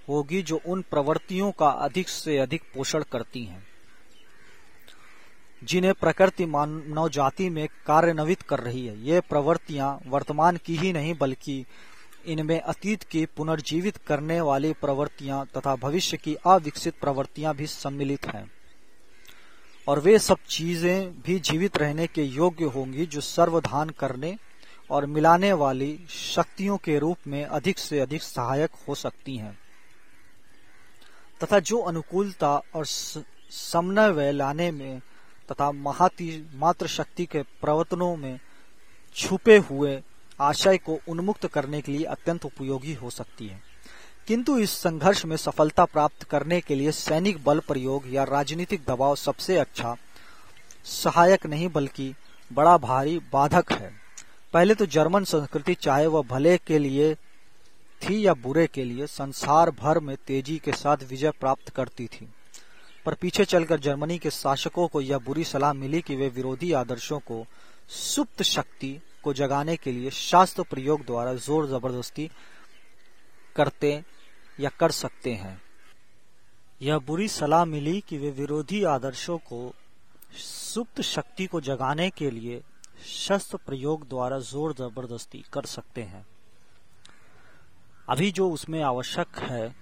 होगी 0.08 0.42
जो 0.42 0.60
उन 0.66 0.82
प्रवृत्तियों 0.92 1.52
का 1.52 1.68
अधिक 1.80 2.10
से 2.10 2.38
अधिक 2.38 2.64
पोषण 2.74 3.04
करती 3.12 3.44
हैं, 3.44 3.64
जिन्हें 5.62 5.94
प्रकृति 5.94 6.46
मानव 6.48 7.10
जाति 7.10 7.50
में 7.50 7.68
कार्यान्वित 7.86 8.42
कर 8.42 8.60
रही 8.60 8.86
है। 8.88 8.98
ये 9.04 9.20
प्रवृत्तियाँ 9.22 10.00
वर्तमान 10.08 10.58
की 10.58 10.76
ही 10.78 10.94
नहीं, 10.94 11.14
बल्कि 11.16 11.66
इनमें 12.26 12.60
अतीत 12.60 13.04
की 13.04 13.26
पुनर्जीवित 13.26 13.98
करने 13.98 14.40
वाली 14.42 14.72
प्रवृत्तियाँ 14.74 15.46
तथा 15.58 15.76
भविष्य 15.76 16.18
की 16.18 16.36
अविकसित 16.36 16.94
प्रवृत्तियाँ 17.02 17.56
भी 17.56 17.68
सम्मिलित 17.68 18.26
हैं। 18.28 18.52
और 19.88 20.00
वे 20.00 20.20
सब 20.20 20.38
चीज़ें 20.50 21.22
भी 21.22 21.40
जीवित 21.40 21.78
रहने 21.78 22.08
के 22.08 22.24
योग्य 22.24 22.66
होंगी 22.66 23.06
जो 23.06 23.22
सर्वधान 23.22 23.90
करने 23.90 24.38
और 24.90 25.06
मिलाने 25.06 25.54
वाली 25.54 26.00
शक्तियों 26.10 26.78
के 26.78 26.98
रूप 27.00 27.18
में 27.28 27.44
अधिक 27.46 27.80
से 27.80 28.00
अधिक 28.00 28.22
सहायक 28.22 28.72
हो 28.88 28.96
सकती 28.96 29.38
हैं। 29.38 29.58
तथा 31.42 31.60
जो 31.60 31.78
अनुकूलता 31.78 32.56
और 32.76 32.86
समन्वय 32.86 34.32
लाने 34.32 34.72
में 34.72 35.00
तथा 35.50 35.72
महाती 35.72 36.48
मात्र 36.56 36.88
शक्ति 36.88 37.26
के 37.26 37.42
प्रवर्तनों 37.62 38.16
में 38.18 38.40
छुपे 39.16 39.58
हुए 39.58 40.02
आशय 40.42 40.78
को 40.78 41.00
उन्मुक्त 41.08 41.48
करने 41.48 41.82
के 41.82 41.92
लिए 41.92 42.04
अत्यंत 42.04 42.46
उपयोगी 42.46 42.94
हो 42.94 43.10
सकती 43.10 43.48
है। 43.48 43.62
किंतु 44.28 44.58
इस 44.58 44.72
संघर्ष 44.72 45.26
में 45.26 45.38
सफलता 45.38 45.86
प्राप्त 45.86 46.24
करने 46.24 46.62
के 46.62 46.76
लिए 46.76 46.92
सैनिक 46.92 47.44
बल 47.44 47.60
प्रयोग 47.60 48.04
या 48.14 48.24
राजनीतिक 48.24 48.82
दबाव 48.88 49.16
सबसे 49.16 49.58
अच्छा 49.58 49.96
सहायक 50.86 51.46
नहीं 51.46 51.70
बल्कि 51.70 52.14
बड़ा 52.54 52.78
भारी 52.78 53.20
बाधक 53.34 53.72
है। 53.72 53.92
पहले 54.54 54.76
तो 54.76 54.86
जर्मन 54.86 55.24
संस्कृति 55.24 55.74
चाहे 55.74 56.08
वह 56.08 56.22
भले 56.22 56.58
के 56.58 56.80
लिए 56.80 57.16
थी 58.02 58.26
या 58.28 58.34
बुरे 58.34 58.68
के 58.68 58.84
लिए, 58.84 59.08
संसार 59.08 59.72
भर 59.72 60.00
में 60.00 60.18
तेज़ी 60.28 60.58
के 60.58 60.72
साथ 60.72 60.98
विजय 61.10 61.32
प्राप्त 61.32 61.70
करती 61.70 62.08
थी। 62.08 62.28
पर 63.06 63.14
पीछे 63.14 63.46
चलकर 63.46 63.80
जर्मनी 63.80 64.18
के 64.18 64.30
शासकों 64.30 64.88
को 64.88 65.02
यह 65.02 65.18
बुरी 65.18 65.44
सलाह 65.44 65.74
मिली 65.74 66.02
कि 66.02 66.16
वे 66.16 66.28
विरोधी 66.28 66.72
आदर्शों 66.74 67.20
को 67.20 67.46
सुप्त 67.90 68.42
शक्ति 68.44 69.02
को 69.24 69.34
जगाने 69.34 69.76
के 69.76 69.92
लिए 69.92 70.10
शास्त्र 70.12 70.64
प्रयोग 70.64 71.06
द्वारा 71.06 71.34
ज़ोर 71.36 71.68
ज़बरदस्ती 71.68 72.30
करते 73.56 73.92
या 74.60 74.70
कर 74.80 74.92
सकते 74.94 75.34
हैं। 75.34 75.62
यह 76.82 77.00
बुरी 77.00 77.28
सलाह 77.28 77.66
मिली 77.66 78.00
कि 78.02 78.18
वे 78.18 78.30
विरोधी 78.32 78.84
आदर्शों 78.84 79.38
को 79.40 79.74
सुप्त 80.36 81.02
शक्ति 81.02 81.46
को 81.46 81.62
जगाने 81.62 82.10
के 82.10 82.32
लिए 82.32 82.62
शस्त्र 83.06 83.58
प्रयोग 83.58 84.08
द्वारा 84.10 84.40
ज़ोर 84.42 84.74
ज़बरदस्ती 84.74 85.44
कर 85.54 85.66
सकते 85.68 86.02
हैं। 86.04 86.26
अभी 88.10 88.32
जो 88.32 88.50
उसमें 88.50 88.82
आवश्यक 88.84 89.38
है, 89.40 89.74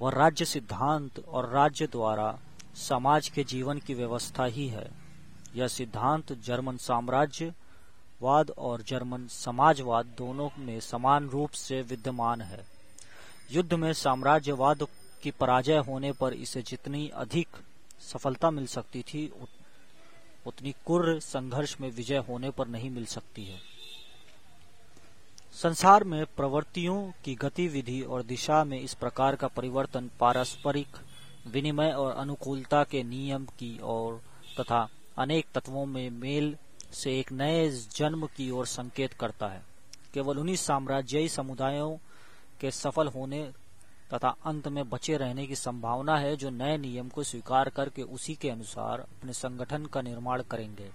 वह 0.00 0.10
राज्य 0.10 0.44
सिद्धांत 0.44 1.18
और 1.20 1.50
राज्य 1.50 1.86
द्वारा 1.86 2.38
समाज 2.78 3.28
के 3.28 3.44
जीवन 3.44 3.78
की 3.78 3.94
व्यवस्था 3.94 4.44
ही 4.46 4.66
है। 4.68 4.88
यह 5.56 5.68
सिद्धांत 5.68 6.32
जर्मन 6.40 6.76
साम्राज्यवाद 8.20 8.50
और 8.58 8.82
जर्मन 8.82 9.26
समाजवाद 9.28 10.06
दोनों 10.18 10.48
में 10.58 10.78
समान 10.80 11.28
रूप 11.28 11.50
से 11.50 11.80
विद्यमान 11.82 12.40
है। 12.40 12.64
युद्ध 13.52 13.74
में 13.74 13.92
साम्राज्यवाद 13.92 14.86
की 15.22 15.30
पराजय 15.30 15.76
होने 15.78 16.12
पर 16.12 16.32
इसे 16.34 16.62
जितनी 16.62 17.06
अधिक 17.14 17.56
सफलता 18.02 18.50
मिल 18.50 18.66
सकती 18.66 19.02
थी 19.02 19.26
उतनी 20.46 20.74
कुर्र 20.86 21.18
संघर्ष 21.20 21.76
में 21.80 21.90
विजय 21.90 22.24
होने 22.28 22.50
पर 22.50 22.68
नहीं 22.68 22.90
मिल 22.90 23.06
सकती 23.06 23.44
है। 23.44 23.60
संसार 25.54 26.04
में 26.04 26.24
प्रवृत्तियों 26.26 27.00
की 27.24 27.34
गतिविधि 27.34 28.00
और 28.02 28.22
दिशा 28.24 28.62
में 28.64 28.80
इस 28.80 28.94
प्रकार 28.94 29.36
का 29.36 29.46
परिवर्तन 29.48 30.10
पारस्परिक 30.20 30.96
विनिमय 31.46 31.92
और 31.92 32.12
अनुकूलता 32.12 32.84
के 32.84 33.02
नियम 33.02 33.44
की 33.58 33.78
और 33.78 34.22
तथा 34.60 34.88
अनेक 35.18 35.46
तत्वों 35.54 35.86
में 35.86 36.08
मेल 36.10 36.56
से 36.92 37.18
एक 37.20 37.32
नए 37.32 37.70
जन्म 37.70 38.26
की 38.26 38.50
ओर 38.50 38.66
संकेत 38.66 39.12
करता 39.12 39.46
है। 39.46 39.62
केवल 40.14 40.38
उन्हीं 40.38 40.56
साम्राज्यी 40.56 41.28
समुदायों 41.28 41.96
के 42.60 42.70
सफल 42.70 43.08
होने 43.08 43.52
तथा 44.14 44.28
अंत 44.44 44.68
में 44.68 44.88
बचे 44.88 45.16
रहने 45.16 45.46
की 45.46 45.56
संभावना 45.56 46.16
है 46.16 46.36
जो 46.36 46.50
नए 46.50 46.76
नियम 46.76 47.08
को 47.08 47.22
स्वीकार 47.22 47.68
करके 47.68 48.02
उसी 48.02 48.34
के 48.34 48.50
अनुसार 48.50 49.00
अपने 49.00 49.32
संगठन 49.32 49.86
का 49.86 50.02
निर्माण 50.02 50.42
करेंगे। 50.42 50.90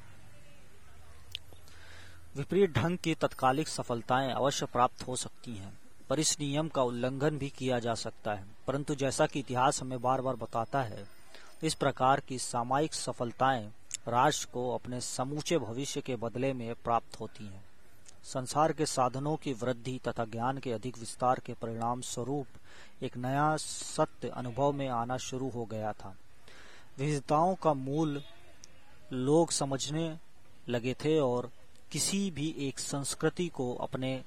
विपरीत 2.35 2.71
ढंग 2.71 2.97
की 2.97 3.15
तत्कालिक 3.15 3.67
सफलताएँ 3.67 4.31
अवश्य 4.31 4.65
प्राप्त 4.65 5.07
हो 5.07 5.15
सकती 5.15 5.55
हैं, 5.55 5.79
पर 6.09 6.19
इस 6.19 6.39
नियम 6.39 6.69
का 6.69 6.83
उल्लंघन 6.83 7.37
भी 7.37 7.49
किया 7.49 7.79
जा 7.79 7.93
सकता 7.93 8.33
है। 8.33 8.45
परंतु 8.67 8.95
जैसा 8.95 9.25
कि 9.25 9.39
इतिहास 9.39 9.81
हमें 9.81 10.01
बार 10.01 10.21
बार 10.21 10.35
बताता 10.35 10.81
है, 10.81 11.05
इस 11.63 11.73
प्रकार 11.73 12.19
की 12.19 12.39
सामायिक 12.39 12.93
सफलताएँ 12.93 13.71
राष्ट्र 14.07 14.49
को 14.53 14.73
अपने 14.75 15.01
समूचे 15.01 15.57
भविष्य 15.57 16.01
के 16.01 16.15
बदले 16.15 16.53
में 16.53 16.75
प्राप्त 16.75 17.19
होती 17.19 17.45
हैं। 17.45 17.63
संसार 18.23 18.71
के 18.71 18.85
साधनों 18.85 19.35
की 19.35 19.53
वृद्धि 19.53 19.99
तथा 20.07 20.25
ज्ञान 20.25 20.57
के 20.57 20.71
अधिक 20.71 20.97
विस्तार 20.97 21.39
के 21.39 21.53
परिणाम 21.53 22.01
स्वरूप 22.01 22.47
एक 23.03 23.17
नया 23.17 23.55
सत्य 23.57 24.29
अनुभव 24.29 24.71
में 24.71 24.87
आना 24.87 25.17
शुरू 25.17 25.49
हो 25.49 25.65
गया 25.65 25.93
था। 25.93 26.15
विविधताओं 26.97 27.55
का 27.55 27.73
मूल 27.73 28.21
लोग 29.13 29.51
समझने 29.51 30.17
लगे 30.69 30.93
थे 30.93 31.19
और 31.19 31.49
किसी 31.91 32.31
भी 32.31 32.55
एक 32.57 32.79
संस्कृति 32.79 33.47
को 33.47 33.73
अपने 33.75 34.23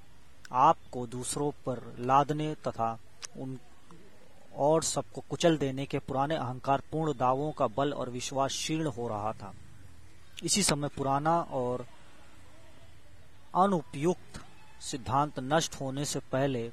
आप 0.53 0.77
को 0.93 1.07
दूसरों 1.07 1.51
पर 1.51 1.97
लादने 1.99 2.55
तथा 2.55 2.99
उन 3.39 3.59
और 4.57 4.83
सबको 4.83 5.21
कुचल 5.31 5.57
देने 5.57 5.87
के 5.87 5.99
पुराने 5.99 6.37
अहंकार 6.37 6.83
पूर्ण 6.93 7.13
दावों 7.13 7.53
का 7.53 7.67
बल 7.67 7.93
और 7.93 8.11
विश्वास 8.11 8.51
क्षीर्ण 8.51 8.87
हो 8.87 9.09
रहा 9.09 9.33
था। 9.33 9.55
इसी 10.45 10.63
समय 10.63 10.89
पुराना 10.89 11.39
और 11.51 11.87
अनुपयुक्त 13.55 14.41
सिद्धांत 14.81 15.39
नष्ट 15.43 15.81
होने 15.81 16.05
से 16.05 16.19
पहले 16.33 16.71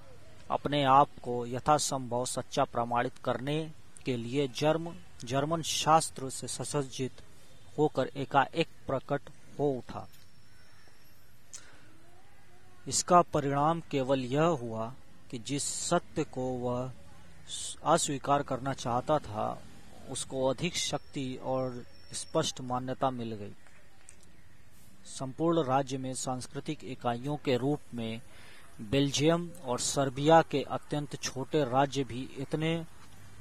अपने 0.51 0.83
आप 0.83 1.09
को 1.23 1.45
यथासंभव 1.47 2.25
सच्चा 2.25 2.63
प्रमाणित 2.63 3.17
करने 3.17 3.57
के 4.05 4.15
लिए 4.17 4.47
जर्म, 4.47 4.93
जर्मन 5.25 5.61
शास्त्र 5.61 6.29
से 6.29 6.47
ससज्जित 6.47 7.21
होकर 7.77 8.09
एकाएक 8.15 8.67
प्रकट 8.87 9.29
हो 9.59 9.69
उठा। 9.69 10.07
इसका 12.87 13.21
परिणाम 13.33 13.81
केवल 13.91 14.25
यह 14.25 14.45
हुआ 14.61 14.93
कि 15.31 15.39
जिस 15.39 15.63
सत्य 15.63 16.23
को 16.23 16.49
वह 16.59 16.91
अस्वीकार 17.93 18.43
करना 18.43 18.73
चाहता 18.73 19.17
था, 19.19 19.63
उसको 20.09 20.45
अधिक 20.47 20.75
शक्ति 20.77 21.39
और 21.43 21.83
स्पष्ट 22.13 22.61
मान्यता 22.61 23.09
मिल 23.09 23.33
गई। 23.33 23.53
संपूर्ण 25.05 25.63
राज्य 25.63 25.97
में 25.97 26.13
सांस्कृतिक 26.13 26.83
इकाइयों 26.83 27.37
के 27.37 27.57
रूप 27.57 27.79
में 27.93 28.21
बेल्जियम 28.81 29.49
और 29.65 29.79
सर्बिया 29.79 30.41
के 30.41 30.61
अत्यंत 30.61 31.15
छोटे 31.15 31.63
राज्य 31.63 32.03
भी 32.03 32.29
इतने 32.37 32.85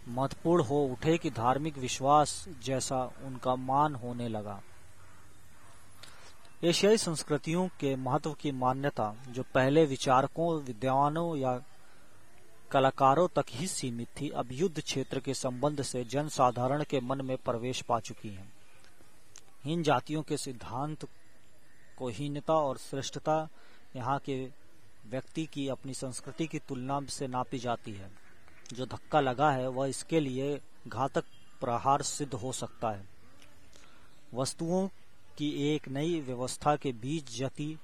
महत्वपूर्ण 0.09 0.65
हो 0.65 0.85
उठे 0.85 1.19
कि 1.19 1.31
धार्मिक 1.31 1.79
विश्वास 1.79 2.49
जैसा 2.63 3.11
उनका 3.25 3.55
मान 3.55 3.95
होने 3.95 4.29
लगा। 4.29 4.63
एशियाई 6.65 6.97
संस्कृतियों 6.97 7.69
के 7.69 7.97
महत्व 7.97 8.33
की 8.33 8.53
मान्यता 8.53 9.15
जो 9.29 9.43
पहले 9.43 9.85
विचारकों, 9.85 10.63
विद्वानों 10.63 11.37
या 11.37 11.61
कलाकारों 12.71 13.29
तक 13.29 13.45
ही 13.49 13.67
सीमित 13.67 14.09
थी, 14.21 14.29
अब 14.29 14.49
युद्ध 14.53 14.81
क्षेत्र 14.81 15.21
के 15.21 15.35
संबंध 15.35 15.83
से 15.83 16.05
जनसाधारण 16.05 16.85
के 16.85 17.01
मन 17.01 17.25
में 17.25 17.37
प्रवेश 17.37 17.83
पा 17.83 18.01
चुकी 18.01 18.29
है। 18.29 18.62
इन 19.67 19.83
जातियों 19.83 20.23
के 20.23 20.37
सिद्धांत 20.37 21.09
को 21.97 22.09
हीनता 22.09 22.55
और 22.55 22.79
श्रेष्ठता 22.79 23.49
यहाँ 23.97 24.19
के 24.19 24.45
व्यक्ति 25.07 25.47
की 25.47 25.69
अपनी 25.69 25.95
संस्कृति 25.95 26.47
की 26.47 26.59
तुलना 26.59 27.01
से 27.01 27.27
नापी 27.27 27.59
जाती 27.59 27.93
है। 27.93 28.11
जो 28.73 28.87
धक्का 28.87 29.21
लगा 29.21 29.51
है, 29.51 29.69
वह 29.69 29.87
इसके 29.87 30.21
लिए 30.21 30.61
घातक 30.89 31.25
प्रहार 31.61 32.03
सिद्ध 32.03 32.35
हो 32.35 32.53
सकता 32.53 32.91
है। 32.91 33.09
वस्तुओं 34.35 34.89
की 35.39 35.75
एक 35.75 35.89
नई 35.89 36.21
व्यवस्था 36.21 36.77
के 36.77 36.93
बीच 36.93 37.39
जाति 37.39 37.79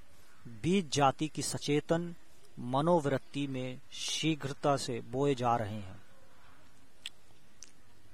बीज 0.62 0.90
जाति 0.92 1.28
की 1.28 1.42
सचेतन 1.42 2.14
मनोवृत्ति 2.58 3.46
में 3.46 3.80
शीघ्रता 3.92 4.76
से 4.76 5.00
बोए 5.00 5.34
जा 5.34 5.56
रहे 5.56 5.74
हैं। 5.74 6.02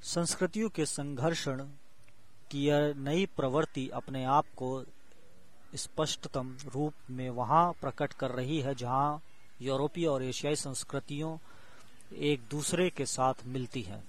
संस्कृतियों 0.03 0.69
के 0.69 0.87
संघर्षण 0.87 1.69
की 2.55 2.65
यह 2.67 2.95
नई 2.97 3.27
प्रवृत्ति 3.27 3.89
अपने 3.89 4.25
आप 4.25 4.47
को 4.57 4.85
स्पष्टतम 5.75 6.57
रूप 6.75 6.95
में 7.11 7.31
वहाँ 7.31 7.73
प्रकट 7.73 8.13
कर 8.13 8.31
रही 8.31 8.61
है 8.61 8.75
जहाँ 8.75 9.21
यूरोपीय 9.63 10.07
और 10.07 10.23
एशियाई 10.23 10.57
संस्कृतियों 10.57 11.37
एक 12.15 12.41
दूसरे 12.51 12.91
के 12.91 13.07
साथ 13.07 13.35
मिलती 13.47 13.83
है। 13.83 14.03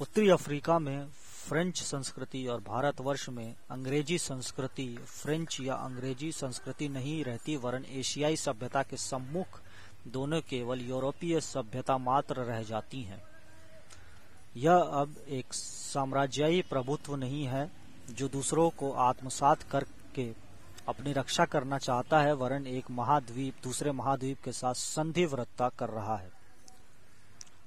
उत्तरी 0.00 0.28
अफ्रीका 0.30 0.78
में 0.78 1.06
फ्रेंच 1.48 1.82
संस्कृति 1.82 2.46
और 2.46 2.60
भारतवर्ष 2.60 3.28
में 3.28 3.54
अंग्रेज़ी 3.70 4.18
संस्कृति, 4.18 4.98
फ्रेंच 5.06 5.60
या 5.60 5.74
अंग्रेज़ी 5.74 6.32
संस्कृति 6.32 6.88
नहीं 6.88 7.24
रहती, 7.24 7.56
वरन 7.56 7.84
एशियाई 7.84 8.36
सभ्यता 8.36 8.82
के 8.82 8.96
सम्मुख 8.96 9.60
दोनों 10.08 10.40
केवल 10.40 10.80
यूरोपीय 10.80 11.40
सभ्यता 11.40 11.98
मात्र 11.98 12.44
रह 12.44 12.62
जाती 12.62 13.02
हैं। 13.02 13.29
यह 14.56 14.74
अब 14.74 15.14
एक 15.28 15.54
साम्राज्यी 15.54 16.62
प्रभुत्व 16.62 17.16
नहीं 17.16 17.44
है, 17.44 17.70
जो 18.10 18.28
दूसरों 18.28 18.70
को 18.70 18.92
आत्मसात 18.92 19.62
करके 19.62 20.32
अपनी 20.88 21.12
रक्षा 21.12 21.44
करना 21.44 21.78
चाहता 21.78 22.20
है, 22.20 22.32
वरन 22.32 22.66
एक 22.66 22.90
महाद्वीप 22.90 23.54
दूसरे 23.62 23.92
महाद्वीप 23.92 24.38
के 24.44 24.52
साथ 24.52 24.74
संधि 24.74 25.24
व्रतता 25.24 25.68
कर 25.68 25.88
रहा 25.88 26.16
है। 26.16 26.30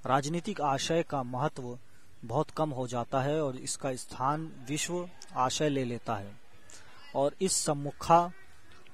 राजनीतिक 0.06 0.62
आशय 0.62 1.04
का 1.04 1.24
महत्व 1.24 1.80
बहुत 2.26 2.50
कम 2.50 2.70
हो 2.70 2.88
जाता 2.88 3.22
है 3.22 3.42
और 3.42 3.56
इसका 3.56 3.96
स्थान 3.96 4.66
विश्व 4.70 5.10
आशय 5.36 5.70
ले 5.70 5.84
लेता 5.84 6.16
है। 6.16 6.32
और 7.16 7.36
इस 7.42 7.54
सम्मुखा 7.54 8.32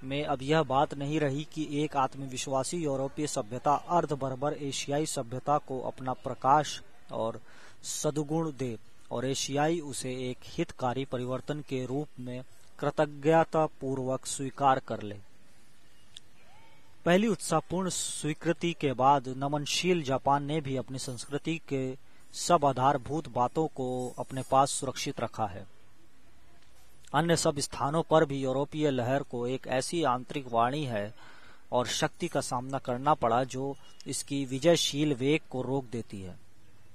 में 0.03 0.25
अब 0.25 0.39
यह 0.41 0.63
बात 0.63 0.93
नहीं 0.93 1.19
रही 1.19 1.47
कि 1.53 1.83
एक 1.83 1.97
आत्मविश्वासी 1.97 2.77
यूरोपीय 2.77 3.27
सभ्यता 3.27 3.73
अर्ध 3.75 4.13
बरबर 4.13 4.53
एशियाई 4.53 5.05
सभ्यता 5.05 5.57
को 5.57 5.79
अपना 5.79 6.13
प्रकाश 6.13 6.81
और 7.11 7.41
सदगुण 7.83 8.51
दे 8.51 8.77
और 9.11 9.25
एशियाई 9.25 9.79
उसे 9.79 10.11
एक 10.29 10.37
हितकारी 10.43 11.05
परिवर्तन 11.05 11.61
के 11.61 11.85
रूप 11.85 12.07
में 12.19 12.43
कृतज्ञता 12.79 13.65
पूर्वक 13.65 14.25
स्वीकार 14.25 14.79
कर 14.79 15.01
ले। 15.01 15.15
पहली 17.05 17.27
उत्साहपूर्ण 17.27 17.89
स्वीकृति 17.89 18.73
के 18.73 18.93
बाद 18.93 19.27
नमनशील 19.37 20.03
जापान 20.03 20.43
ने 20.43 20.61
भी 20.61 20.75
अपनी 20.75 20.99
संस्कृति 20.99 21.61
के 21.69 21.97
सब 22.33 22.65
आधारभूत 22.65 23.27
बातों 23.27 23.67
को 23.67 24.15
अपने 24.19 24.41
पास 24.51 24.71
सुरक्षित 24.71 25.19
रखा 25.19 25.45
है। 25.45 25.65
अन्य 27.13 27.35
सब 27.35 27.59
स्थानों 27.59 28.03
पर 28.03 28.25
भी 28.25 28.39
यूरोपीय 28.39 28.89
लहर 28.91 29.23
को 29.23 29.47
एक 29.47 29.67
ऐसी 29.67 30.03
आंतरिक 30.03 30.47
वाणी 30.47 30.83
है 30.85 31.13
और 31.71 31.87
शक्ति 31.87 32.27
का 32.27 32.41
सामना 32.41 32.77
करना 32.77 33.13
पड़ा 33.13 33.43
जो 33.43 33.75
इसकी 34.07 34.45
विजयशील 34.45 35.13
वेग 35.13 35.41
को 35.49 35.61
रोक 35.61 35.85
देती 35.85 36.21
है। 36.21 36.48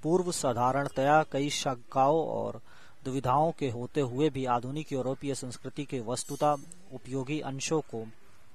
पूर्व 0.04 0.30
साधारणतया 0.32 1.22
कई 1.32 1.50
शंकाओं 1.50 2.24
और 2.28 2.60
दुविधाओं 3.04 3.52
के 3.58 3.68
होते 3.70 4.00
हुए 4.00 4.28
भी 4.30 4.44
आधुनिक 4.46 4.92
यूरोपीय 4.92 5.34
संस्कृति 5.34 5.84
के 5.84 6.00
वस्तुता 6.00 6.52
उपयोगी 6.94 7.40
अंशों 7.42 7.80
को, 7.82 8.04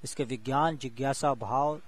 इसके 0.04 0.24
विज्ञान, 0.24 0.78
जिज्ञासा, 0.78 1.34
भाव, 1.36 1.80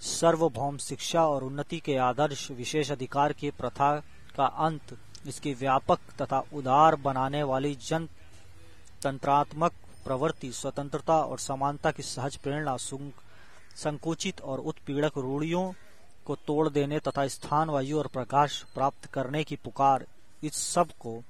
सर्वभौम 0.00 0.76
शिक्षा 0.78 1.26
और 1.26 1.44
उन्नति 1.44 1.78
के 1.80 1.96
आदर्श 1.98 2.50
विशेष 2.50 2.90
अधिकार 2.92 3.32
की 3.32 3.50
प्रथा 3.52 3.94
का 4.36 4.46
अंत, 4.66 4.96
इसकी 5.26 5.54
व्यापक 5.54 5.98
तथा 6.20 6.42
उदार 6.52 6.96
बनाने 6.98 7.42
वाली 7.42 7.74
जन 7.80 8.08
तंत्रात्मक 9.02 9.72
प्रवृत्ति, 10.04 10.52
स्वतंत्रता 10.52 11.20
और 11.20 11.38
समानता 11.40 11.90
की 11.90 12.02
सहज 12.04 12.36
प्रेरणा 12.36 12.76
संकुचित 13.76 14.40
और 14.40 14.58
उत्पीड़क 14.60 15.18
रूढ़ियों 15.18 15.70
को 16.28 16.34
तोड़ 16.36 16.68
देने 16.68 16.98
तथा 16.98 17.26
स्थान, 17.28 17.70
वायु 17.70 17.98
और 17.98 18.06
प्रकाश 18.06 18.62
प्राप्त 18.74 19.06
करने 19.06 19.42
की 19.44 19.56
पुकार 19.56 20.06
इस 20.42 20.54
सबको 20.54 21.20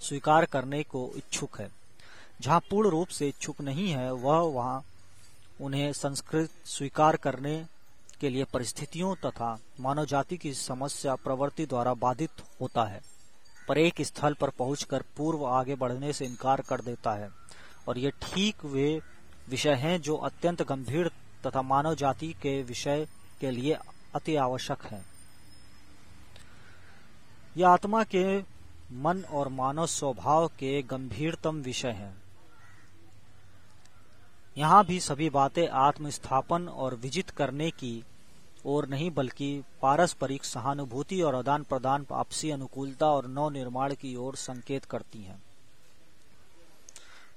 स्वीकार 0.00 0.44
करने 0.44 0.82
को 0.82 1.10
इच्छुक 1.16 1.60
है। 1.60 1.70
जहाँ 2.40 2.60
पूर्ण 2.60 2.90
रूप 2.90 3.08
से 3.08 3.28
इच्छुक 3.28 3.60
नहीं 3.60 3.90
है, 3.90 4.12
वह 4.12 4.38
वहाँ 4.38 4.84
उन्हें 5.60 5.92
संस्कृत 5.92 6.50
स्वीकार 6.66 7.16
करने 7.16 7.64
के 8.20 8.28
लिए 8.30 8.44
परिस्थितियों 8.44 9.14
तथा 9.16 9.58
मानव 9.80 10.04
जाति 10.04 10.36
की 10.36 10.52
समस्या 10.54 11.14
प्रवृत्ति 11.14 11.66
द्वारा 11.66 11.94
बाधित 11.94 12.42
होता 12.60 12.84
है, 12.84 13.00
पर 13.68 13.78
एक 13.78 14.02
स्थल 14.02 14.34
पर 14.34 14.50
पहुंचकर 14.50 15.04
पूर्व 15.16 15.44
आगे 15.46 15.74
बढ़ने 15.74 16.12
से 16.12 16.24
इनकार 16.24 16.60
कर 16.60 16.80
देता 16.80 17.12
है। 17.14 17.28
और 17.88 17.98
ये 17.98 18.10
ठीक 18.22 18.64
वे 18.64 18.88
विषय 19.48 19.74
हैं 19.74 20.00
जो 20.00 20.16
अत्यंत 20.18 20.62
गंभीर 20.62 21.10
तथा 21.46 21.62
मानव 21.62 21.94
जाति 21.94 22.32
के 22.42 22.62
विषय 22.62 23.06
के 23.40 23.50
लिए 23.50 23.78
अति 24.14 24.36
आवश्यक 24.36 24.82
है। 24.82 25.04
यह 27.56 27.68
आत्मा 27.68 28.04
के 28.04 28.38
मन 28.92 29.24
और 29.30 29.48
मानव 29.48 29.86
स्वभाव 29.86 30.48
के 30.48 30.82
गंभीरतम 30.82 31.56
विषय 31.56 31.88
हैं। 31.88 32.22
यहाँ 34.58 34.84
भी 34.86 35.00
सभी 35.00 35.30
बातें 35.30 35.68
आत्मस्थापन 35.68 36.68
और 36.68 36.94
विजित 36.94 37.30
करने 37.30 37.70
की 37.70 38.04
ओर 38.64 38.88
नहीं, 38.88 39.10
बल्कि 39.10 39.62
पारस्परिक 39.82 40.44
सहानुभूति 40.44 41.20
और 41.22 41.34
आदान 41.34 41.62
प्रदान 41.62 42.06
आपसी 42.12 42.50
अनुकूलता 42.50 43.06
और 43.06 43.26
नव 43.26 43.50
निर्माण 43.50 43.94
की 43.94 44.16
ओर 44.16 44.36
संकेत 44.36 44.84
करती 44.84 45.22
हैं। 45.22 45.42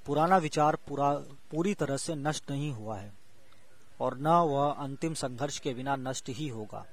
पुराना 0.05 0.37
विचार 0.37 0.75
पूरा 0.75 1.11
पूरी 1.51 1.73
तरह 1.73 1.97
से 1.97 2.15
नष्ट 2.15 2.51
नहीं 2.51 2.71
हुआ 2.71 2.97
है। 2.97 3.18
और 3.99 4.17
न 4.17 4.27
वह 4.47 4.69
अंतिम 4.73 5.13
संघर्ष 5.15 5.59
के 5.59 5.73
बिना 5.73 5.95
नष्ट 5.97 6.29
ही 6.29 6.47
होगा। 6.47 6.85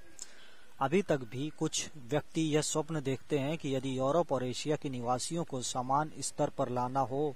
अभी 0.80 1.02
तक 1.02 1.20
भी 1.30 1.48
कुछ 1.59 1.88
व्यक्ति 2.09 2.42
यह 2.54 2.61
स्वप्न 2.62 3.00
देखते 3.02 3.38
हैं 3.38 3.57
कि 3.59 3.74
यदि 3.74 3.96
यूरोप 3.98 4.32
और 4.32 4.44
एशिया 4.44 4.76
के 4.76 4.88
निवासियों 4.90 5.44
को 5.44 5.61
समान 5.64 6.11
स्तर 6.20 6.50
पर 6.59 6.70
लाना 6.70 7.00
हो 7.02 7.34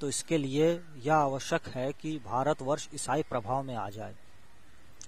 तो 0.00 0.08
इसके 0.08 0.38
लिए 0.38 0.70
यह 1.04 1.14
आवश्यक 1.14 1.68
है 1.68 1.92
कि 1.92 2.16
भारतवर्ष 2.24 2.88
ईसाई 2.94 3.22
प्रभाव 3.22 3.62
में 3.62 3.74
आ 3.76 3.88
जाए। 3.90 4.14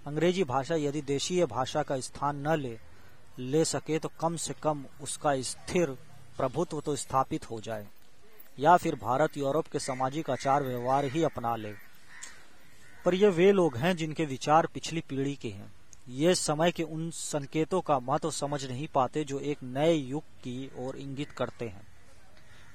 अंग्रेज़ी 0.06 0.44
भाषा 0.44 0.74
यदि 0.76 1.02
देशीय 1.04 1.46
भाषा 1.46 1.82
का 1.82 1.98
स्थान 2.00 2.46
न 2.46 2.56
ले 2.56 2.76
ले 3.40 3.64
सके 3.64 3.98
तो 3.98 4.10
कम 4.20 4.36
से 4.36 4.54
कम 4.62 4.84
उसका 5.02 5.34
स्थिर 5.42 5.96
प्रभुत्व 6.36 6.80
तो 6.80 6.94
स्थापित 6.96 7.50
हो 7.50 7.60
जाए, 7.60 7.86
या 8.58 8.76
फिर 8.76 8.94
भारत 8.94 9.36
यूरोप 9.36 9.66
के 9.66 9.78
सामाजिक 9.80 10.30
आचार 10.30 10.62
व्यवहार 10.62 11.04
ही 11.06 11.22
अपना 11.24 11.54
ले। 11.56 11.72
पर 13.06 13.14
ये 13.14 13.28
वे 13.28 13.52
लोग 13.52 13.76
हैं 13.76 13.96
जिनके 13.96 14.24
विचार 14.24 14.66
पिछली 14.66 15.00
पीढ़ी 15.00 15.34
के 15.34 15.48
हैं। 15.48 15.72
ये 16.08 16.34
समय 16.34 16.72
के 16.72 16.82
उन 16.82 17.10
संकेतों 17.10 17.80
का 17.80 17.98
महत्व 17.98 18.30
समझ 18.30 18.64
नहीं 18.64 18.88
पाते 18.88 19.24
जो 19.24 19.38
एक 19.40 19.58
नए 19.62 19.92
युग 19.92 20.22
की 20.22 20.70
ओर 20.78 20.96
इंगित 20.96 21.30
करते 21.30 21.68
हैं। 21.68 21.86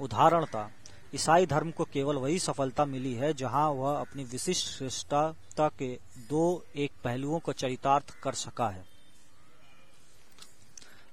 उदाहरणता 0.01 0.71
ईसाई 1.15 1.45
धर्म 1.45 1.71
को 1.71 1.84
केवल 1.84 2.15
वही 2.15 2.39
सफलता 2.39 2.86
मिली 2.86 3.13
है 3.13 3.34
जहाँ 3.34 3.69
वह 3.69 3.99
अपनी 3.99 4.23
विशिष्ट 4.23 4.67
श्रेष्ठता 4.67 5.69
के 5.79 5.99
दो 6.17 6.65
एक 6.75 6.91
पहलुओं 7.03 7.39
को 7.39 7.53
चरितार्थ 7.53 8.19
कर 8.23 8.34
सका 8.34 8.69
है। 8.69 8.86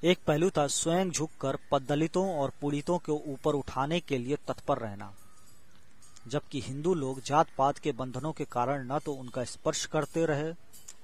एक 0.05 0.19
पहलू 0.27 0.51
था, 0.51 0.67
स्वयं 0.67 1.11
झुककर 1.11 1.59
दलितों 1.79 2.39
और 2.39 2.51
पीड़ितों 2.51 2.99
के 2.99 3.13
ऊपर 3.13 3.55
उठाने 3.55 4.01
के 4.01 4.19
लिए 4.19 4.37
तत्पर 4.37 4.79
रहना। 4.79 5.15
जबकि 6.29 6.61
हिंदू 6.61 6.95
लोग 6.95 7.21
जात 7.23 7.47
पात 7.59 7.79
के 7.79 7.93
बंधनों 7.93 8.33
के 8.33 8.45
कारण 8.45 8.87
न 8.93 8.99
तो 8.99 9.13
उनका 9.13 9.45
स्पर्श 9.45 9.85
करते 9.87 10.25
रहे 10.27 10.53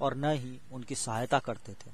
और 0.00 0.16
न 0.16 0.32
ही 0.32 0.58
उनकी 0.72 0.94
सहायता 0.94 1.38
करते 1.38 1.72
थे। 1.72 1.90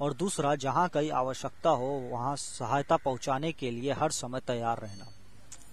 और 0.00 0.14
दूसरा, 0.14 0.54
जहाँ 0.54 0.88
कई 0.88 1.08
आवश्यकता 1.10 1.70
हो, 1.70 1.86
वहाँ 2.12 2.34
सहायता 2.36 2.96
पहुँचाने 2.96 3.52
के 3.52 3.70
लिए 3.70 3.92
हर 3.92 4.10
समय 4.10 4.40
तैयार 4.40 4.80
रहना। 4.80 5.06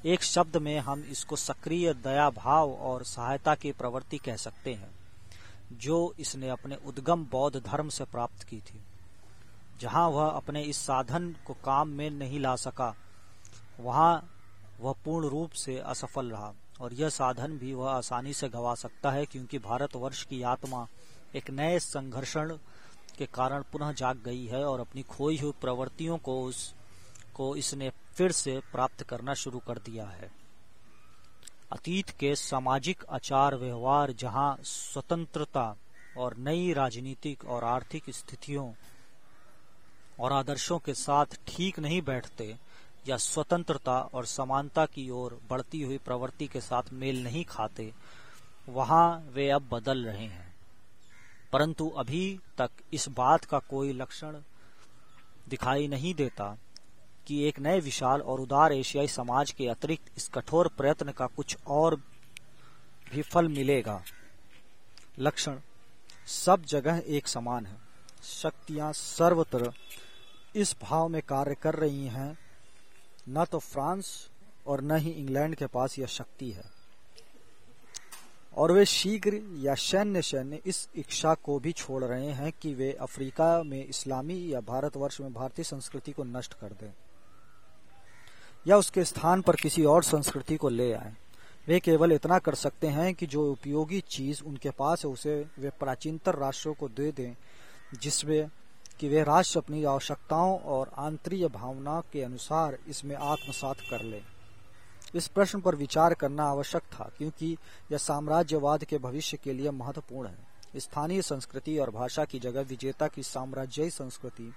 एक 0.05 0.23
शब्द 0.23 0.57
में 0.57 0.77
हम 0.79 1.03
इसको 1.03 1.35
सक्रिय 1.35 1.93
दया 1.93 2.29
भाव 2.29 2.71
और 2.71 3.03
सहायता 3.03 3.55
की 3.55 3.71
प्रवृत्ति 3.71 4.17
कह 4.17 4.35
सकते 4.35 4.73
हैं, 4.73 4.89
जो 5.73 6.13
इसने 6.19 6.49
अपने 6.49 6.77
उद्गम 6.85 7.25
बौद्ध 7.25 7.61
धर्म 7.61 7.89
से 7.89 8.05
प्राप्त 8.05 8.43
की 8.43 8.57
थी। 8.61 8.81
जहाँ 9.81 10.07
वह 10.09 10.27
अपने 10.27 10.61
इस 10.61 10.77
साधन 10.77 11.33
को 11.47 11.53
काम 11.53 11.89
में 11.89 12.09
नहीं 12.09 12.39
ला 12.39 12.55
सका, 12.55 12.93
वहाँ 13.79 14.29
वह 14.79 14.95
पूर्ण 15.05 15.29
रूप 15.29 15.51
से 15.51 15.77
असफल 15.77 16.31
रहा। 16.31 16.53
और 16.81 16.93
यह 16.93 17.09
साधन 17.09 17.57
भी 17.57 17.73
वह 17.73 17.91
आसानी 17.91 18.33
से 18.33 18.49
गवा 18.49 18.75
सकता 18.75 19.11
है, 19.11 19.25
क्योंकि 19.25 19.57
भारतवर्ष 19.59 20.23
की 20.23 20.41
आत्मा 20.41 20.87
एक 21.35 21.49
नए 21.49 21.79
संघर्षण 21.79 22.57
के 23.17 23.25
कारण 23.25 23.63
पुनः 23.71 23.91
जाग 23.91 24.21
गई 24.25 24.45
है 24.45 24.63
और 24.63 24.79
अपनी 24.79 25.01
खोई 25.01 25.37
हुई 25.37 25.53
प्रवृत्तियों 25.61 26.17
को 26.17 26.41
उस, 26.43 26.73
को 27.33 27.55
इसने 27.55 27.89
फिर 28.15 28.31
से 28.31 28.59
प्राप्त 28.71 29.03
करना 29.03 29.33
शुरू 29.33 29.59
कर 29.59 29.77
दिया 29.77 30.05
है। 30.05 30.31
अतीत 31.71 32.09
के 32.09 32.35
सामाजिक 32.35 33.03
आचार 33.09 33.55
व्यवहार 33.55 34.11
जहाँ 34.11 34.57
स्वतंत्रता 34.63 35.75
और 36.17 36.35
नई 36.37 36.73
राजनीतिक 36.73 37.45
और 37.45 37.63
आर्थिक 37.63 38.09
स्थितियों 38.09 38.71
और 40.19 40.33
आदर्शों 40.33 40.77
के 40.79 40.93
साथ 40.93 41.25
ठीक 41.47 41.79
नहीं 41.79 42.01
बैठते 42.01 42.55
या 43.07 43.17
स्वतंत्रता 43.17 43.99
और 43.99 44.25
समानता 44.25 44.85
की 44.85 45.09
ओर 45.09 45.39
बढ़ती 45.49 45.81
हुई 45.81 45.97
प्रवृत्ति 45.97 46.47
के 46.47 46.61
साथ 46.61 46.83
मेल 46.93 47.23
नहीं 47.23 47.45
खाते, 47.45 47.93
वहाँ 48.69 49.29
वे 49.33 49.49
अब 49.49 49.69
बदल 49.71 50.05
रहे 50.05 50.25
हैं। 50.25 50.55
परंतु 51.53 51.89
अभी 51.89 52.39
तक 52.57 52.69
इस 52.93 53.09
बात 53.09 53.45
का 53.45 53.59
कोई 53.59 53.93
लक्षण 53.93 54.39
दिखाई 55.49 55.87
नहीं 55.87 56.15
देता 56.15 56.57
कि 57.27 57.43
एक 57.47 57.59
नए 57.59 57.79
विशाल 57.79 58.21
और 58.21 58.39
उदार 58.39 58.73
एशियाई 58.73 59.07
समाज 59.07 59.51
के 59.51 59.67
अतिरिक्त 59.67 60.11
इस 60.17 60.29
कठोर 60.29 60.67
प्रयत्न 60.67 61.11
का 61.11 61.25
कुछ 61.27 61.57
और 61.67 61.95
भी 63.13 63.21
फल 63.21 63.47
मिलेगा। 63.47 64.03
लक्षण, 65.19 65.59
सब 66.27 66.63
जगह 66.63 67.03
एक 67.07 67.27
समान 67.27 67.65
है। 67.65 67.77
शक्तियाँ 68.23 68.93
सर्वत्र 68.93 69.73
इस 70.55 70.75
भाव 70.81 71.07
में 71.07 71.21
कार्य 71.21 71.55
कर 71.55 71.75
रही 71.75 72.07
हैं 72.07 72.42
न 73.29 73.45
तो 73.45 73.59
फ्रांस 73.59 74.29
और 74.67 74.81
न 74.81 74.97
ही 74.97 75.11
इंग्लैंड 75.11 75.55
के 75.55 75.65
पास 75.65 75.99
यह 75.99 76.05
शक्ति 76.05 76.51
है। 76.51 76.63
और 78.57 78.71
वे 78.71 78.85
शीघ्र 78.85 79.41
या 79.55 79.75
सैन्य 79.75 80.21
सैन्य 80.21 80.61
इस 80.65 80.89
इच्छा 80.95 81.33
को 81.33 81.59
भी 81.59 81.71
छोड़ 81.71 82.03
रहे 82.03 82.27
हैं 82.27 82.51
कि 82.51 82.73
वे 82.73 82.93
अफ्रीका 82.93 83.63
में 83.63 83.87
इस्लामी 83.87 84.53
या 84.53 84.59
भारतवर्ष 84.59 85.21
में 85.21 85.33
भारतीय 85.33 85.65
संस्कृति 85.65 86.11
को 86.11 86.23
नष्ट 86.23 86.53
कर 86.53 86.67
दें। 86.67 86.93
या 88.67 88.77
उसके 88.77 89.03
स्थान 89.03 89.41
पर 89.41 89.55
किसी 89.55 89.85
और 89.85 90.03
संस्कृति 90.03 90.55
को 90.55 90.69
ले 90.69 90.93
आए। 90.93 91.13
वे 91.67 91.79
केवल 91.79 92.11
इतना 92.11 92.39
कर 92.39 92.55
सकते 92.55 92.87
हैं 92.87 93.15
कि 93.15 93.25
जो 93.25 93.51
उपयोगी 93.51 94.01
चीज़ 94.01 94.43
उनके 94.43 94.69
पास 94.69 95.05
है, 95.05 95.11
उसे 95.11 95.45
वे 95.59 95.69
प्राचीनतर 95.69 96.35
राष्ट्रों 96.35 96.73
को 96.73 96.89
दे 96.89 97.11
दें, 97.11 97.35
जिसमें 98.01 98.49
कि 98.99 99.09
वे 99.09 99.23
राष्ट्र 99.23 99.59
अपनी 99.59 99.83
आवश्यकताओं 99.83 100.57
और 100.59 100.91
आंतरिक 100.97 101.45
भावना 101.45 101.99
के 102.13 102.21
अनुसार 102.21 102.77
इसमें 102.87 103.15
आत्मसात 103.15 103.79
कर 103.89 104.03
ले। 104.03 104.21
इस 105.15 105.27
प्रश्न 105.27 105.59
पर 105.61 105.75
विचार 105.75 106.13
करना 106.13 106.43
आवश्यक 106.43 106.83
था, 106.83 107.09
क्योंकि 107.17 107.57
यह 107.91 107.97
साम्राज्यवाद 107.97 108.83
के 108.83 108.97
भविष्य 108.97 109.37
के 109.43 109.53
लिए 109.53 109.71
महत्वपूर्ण 109.71 110.29
है। 110.29 110.79
स्थानीय 110.79 111.21
संस्कृति 111.21 111.77
और 111.77 111.89
भाषा 111.89 112.25
की 112.25 112.39
जगह 112.39 112.61
विजेता 112.61 113.07
की 113.07 113.23
साम्राज्यी 113.23 113.89
संस्कृति 113.89 114.51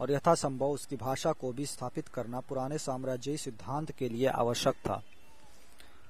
और 0.00 0.12
यथासंभव 0.12 0.66
उसकी 0.66 0.96
भाषा 0.96 1.32
को 1.32 1.52
भी 1.52 1.66
स्थापित 1.66 2.08
करना 2.08 2.40
पुराने 2.40 2.78
साम्राज्यी 2.78 3.36
सिद्धांत 3.36 3.90
के 3.90 4.08
लिए 4.08 4.26
आवश्यक 4.26 4.74
था। 4.74 5.02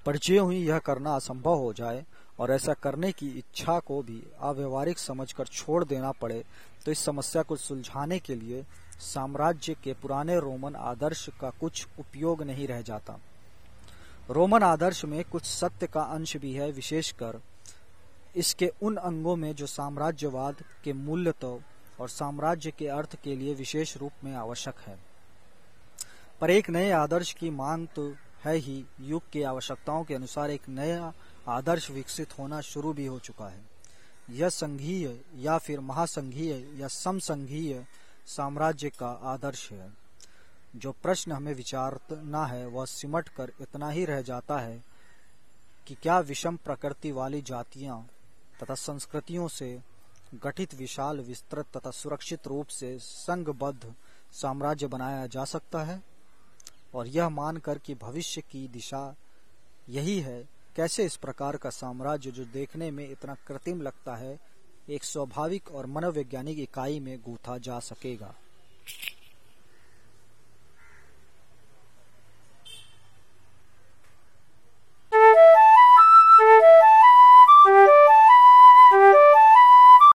परिचय 0.07 0.39
हुई 0.39 0.59
यह 0.59 0.79
करना 0.79 1.15
असंभव 1.15 1.55
हो 1.55 1.73
जाए 1.73 2.05
और 2.39 2.51
ऐसा 2.53 2.73
करने 2.75 3.11
की 3.13 3.29
इच्छा 3.29 3.79
को 3.79 4.03
भी 4.03 4.23
अव्यवहारिक 4.41 4.99
समझकर 4.99 5.47
छोड़ 5.47 5.85
देना 5.85 6.13
पड़े 6.13 6.45
तो 6.89 6.93
इस 6.93 6.99
समस्या 6.99 7.43
को 7.43 7.57
सुलझाने 7.57 8.19
के 8.19 8.35
लिए 8.35 8.65
साम्राज्य 8.99 9.75
के 9.75 9.93
पुराने 9.93 10.39
रोमन 10.41 10.77
आदर्श 10.77 11.29
का 11.41 11.51
कुछ 11.51 11.87
उपयोग 11.99 12.43
नहीं 12.43 12.69
रह 12.69 12.81
जाता। 12.83 13.19
रोमन 14.31 14.63
आदर्श 14.63 15.05
में 15.05 15.23
कुछ 15.25 15.45
सत्य 15.45 15.87
का 15.87 16.03
अंश 16.03 16.37
भी 16.37 16.53
है, 16.53 16.71
विशेषकर 16.73 17.41
इसके 18.37 18.71
उन 18.83 18.97
अंगों 18.97 19.37
में 19.37 19.55
जो 19.55 19.67
साम्राज्यवाद 19.67 20.65
के 20.85 20.93
मूल्य 20.93 21.33
तो 21.33 21.61
और 22.01 22.09
साम्राज्य 22.09 22.71
के 22.71 22.89
अर्थ 22.89 23.21
के 23.23 23.37
लिए 23.37 23.55
विशेष 23.55 23.97
रूप 23.97 24.25
में 24.25 24.35
आवश्यक 24.35 24.81
है। 24.81 24.99
पर 26.41 26.51
एक 26.51 26.71
नए 26.71 26.91
आदर्श 26.91 27.33
की 27.33 27.51
मांग 27.51 27.87
तो 27.97 28.13
है 28.45 28.57
ही, 28.57 28.85
युग 29.01 29.31
की 29.31 29.43
आवश्यकताओं 29.45 30.05
के 30.05 30.15
अनुसार 30.15 30.51
एक 30.51 30.69
नया 30.69 31.13
आदर्श 31.49 31.91
विकसित 31.91 32.39
होना 32.39 32.61
शुरू 32.61 32.93
भी 32.93 33.07
हो 33.07 33.19
चुका 33.19 33.49
है। 33.49 33.68
यह 34.31 34.49
संघीय 34.49 35.21
या 35.35 35.59
फिर 35.59 35.81
महासंघीय 35.81 36.81
या 36.81 36.89
समसंघीय 36.89 37.87
साम्राज्य 38.27 38.91
का 38.91 39.09
आदर्श 39.09 39.73
है। 39.73 39.93
जो 40.77 40.93
प्रश्न 40.93 41.33
हमें 41.33 41.55
विचारना 41.55 42.47
है, 42.47 42.67
वह 42.67 42.85
सिमट 42.85 43.29
कर 43.29 43.53
इतना 43.61 43.91
ही 43.91 44.05
रह 44.05 44.23
जाता 44.23 44.59
है 44.59 44.85
कि 45.87 45.95
क्या 45.95 46.19
विषम 46.21 46.57
प्रकृति 46.57 47.13
वाली 47.13 47.43
जातियाँ 47.43 48.07
तथा 48.63 48.75
संस्कृतियों 48.75 49.49
से 49.49 49.83
गठित 50.35 50.75
विशाल 50.75 51.21
विस्तृत 51.21 51.67
तथा 51.77 51.91
सुरक्षित 51.91 52.47
रूप 52.47 52.67
से 52.67 52.99
संघबद्ध 52.99 53.95
साम्राज्य 54.33 54.87
बनाया 54.87 55.27
जा 55.27 55.45
सकता 55.45 55.83
है? 55.83 56.03
और 56.95 57.07
यह 57.07 57.29
मानकर 57.29 57.79
कि 57.79 57.95
भविष्य 57.95 58.41
की 58.41 58.69
दिशा 58.69 59.17
यही 59.89 60.21
है 60.21 60.58
कैसे 60.79 61.05
इस 61.05 61.17
प्रकार 61.17 61.57
का 61.57 61.71
साम्राज्य 61.71 62.31
जो 62.31 62.45
देखने 62.45 62.91
में 62.91 63.11
इतना 63.11 63.35
कृत्रिम 63.35 63.83
लगता 63.83 64.17
है, 64.17 64.39
एक 64.89 65.05
स्वाभाविक 65.05 65.71
और 65.73 65.87
मनोवैज्ञानिक 65.87 66.59
इकाई 66.59 67.01
में 67.01 67.21
गूथा 67.21 67.59
जा 67.59 67.79
सकेगा? 67.79 68.35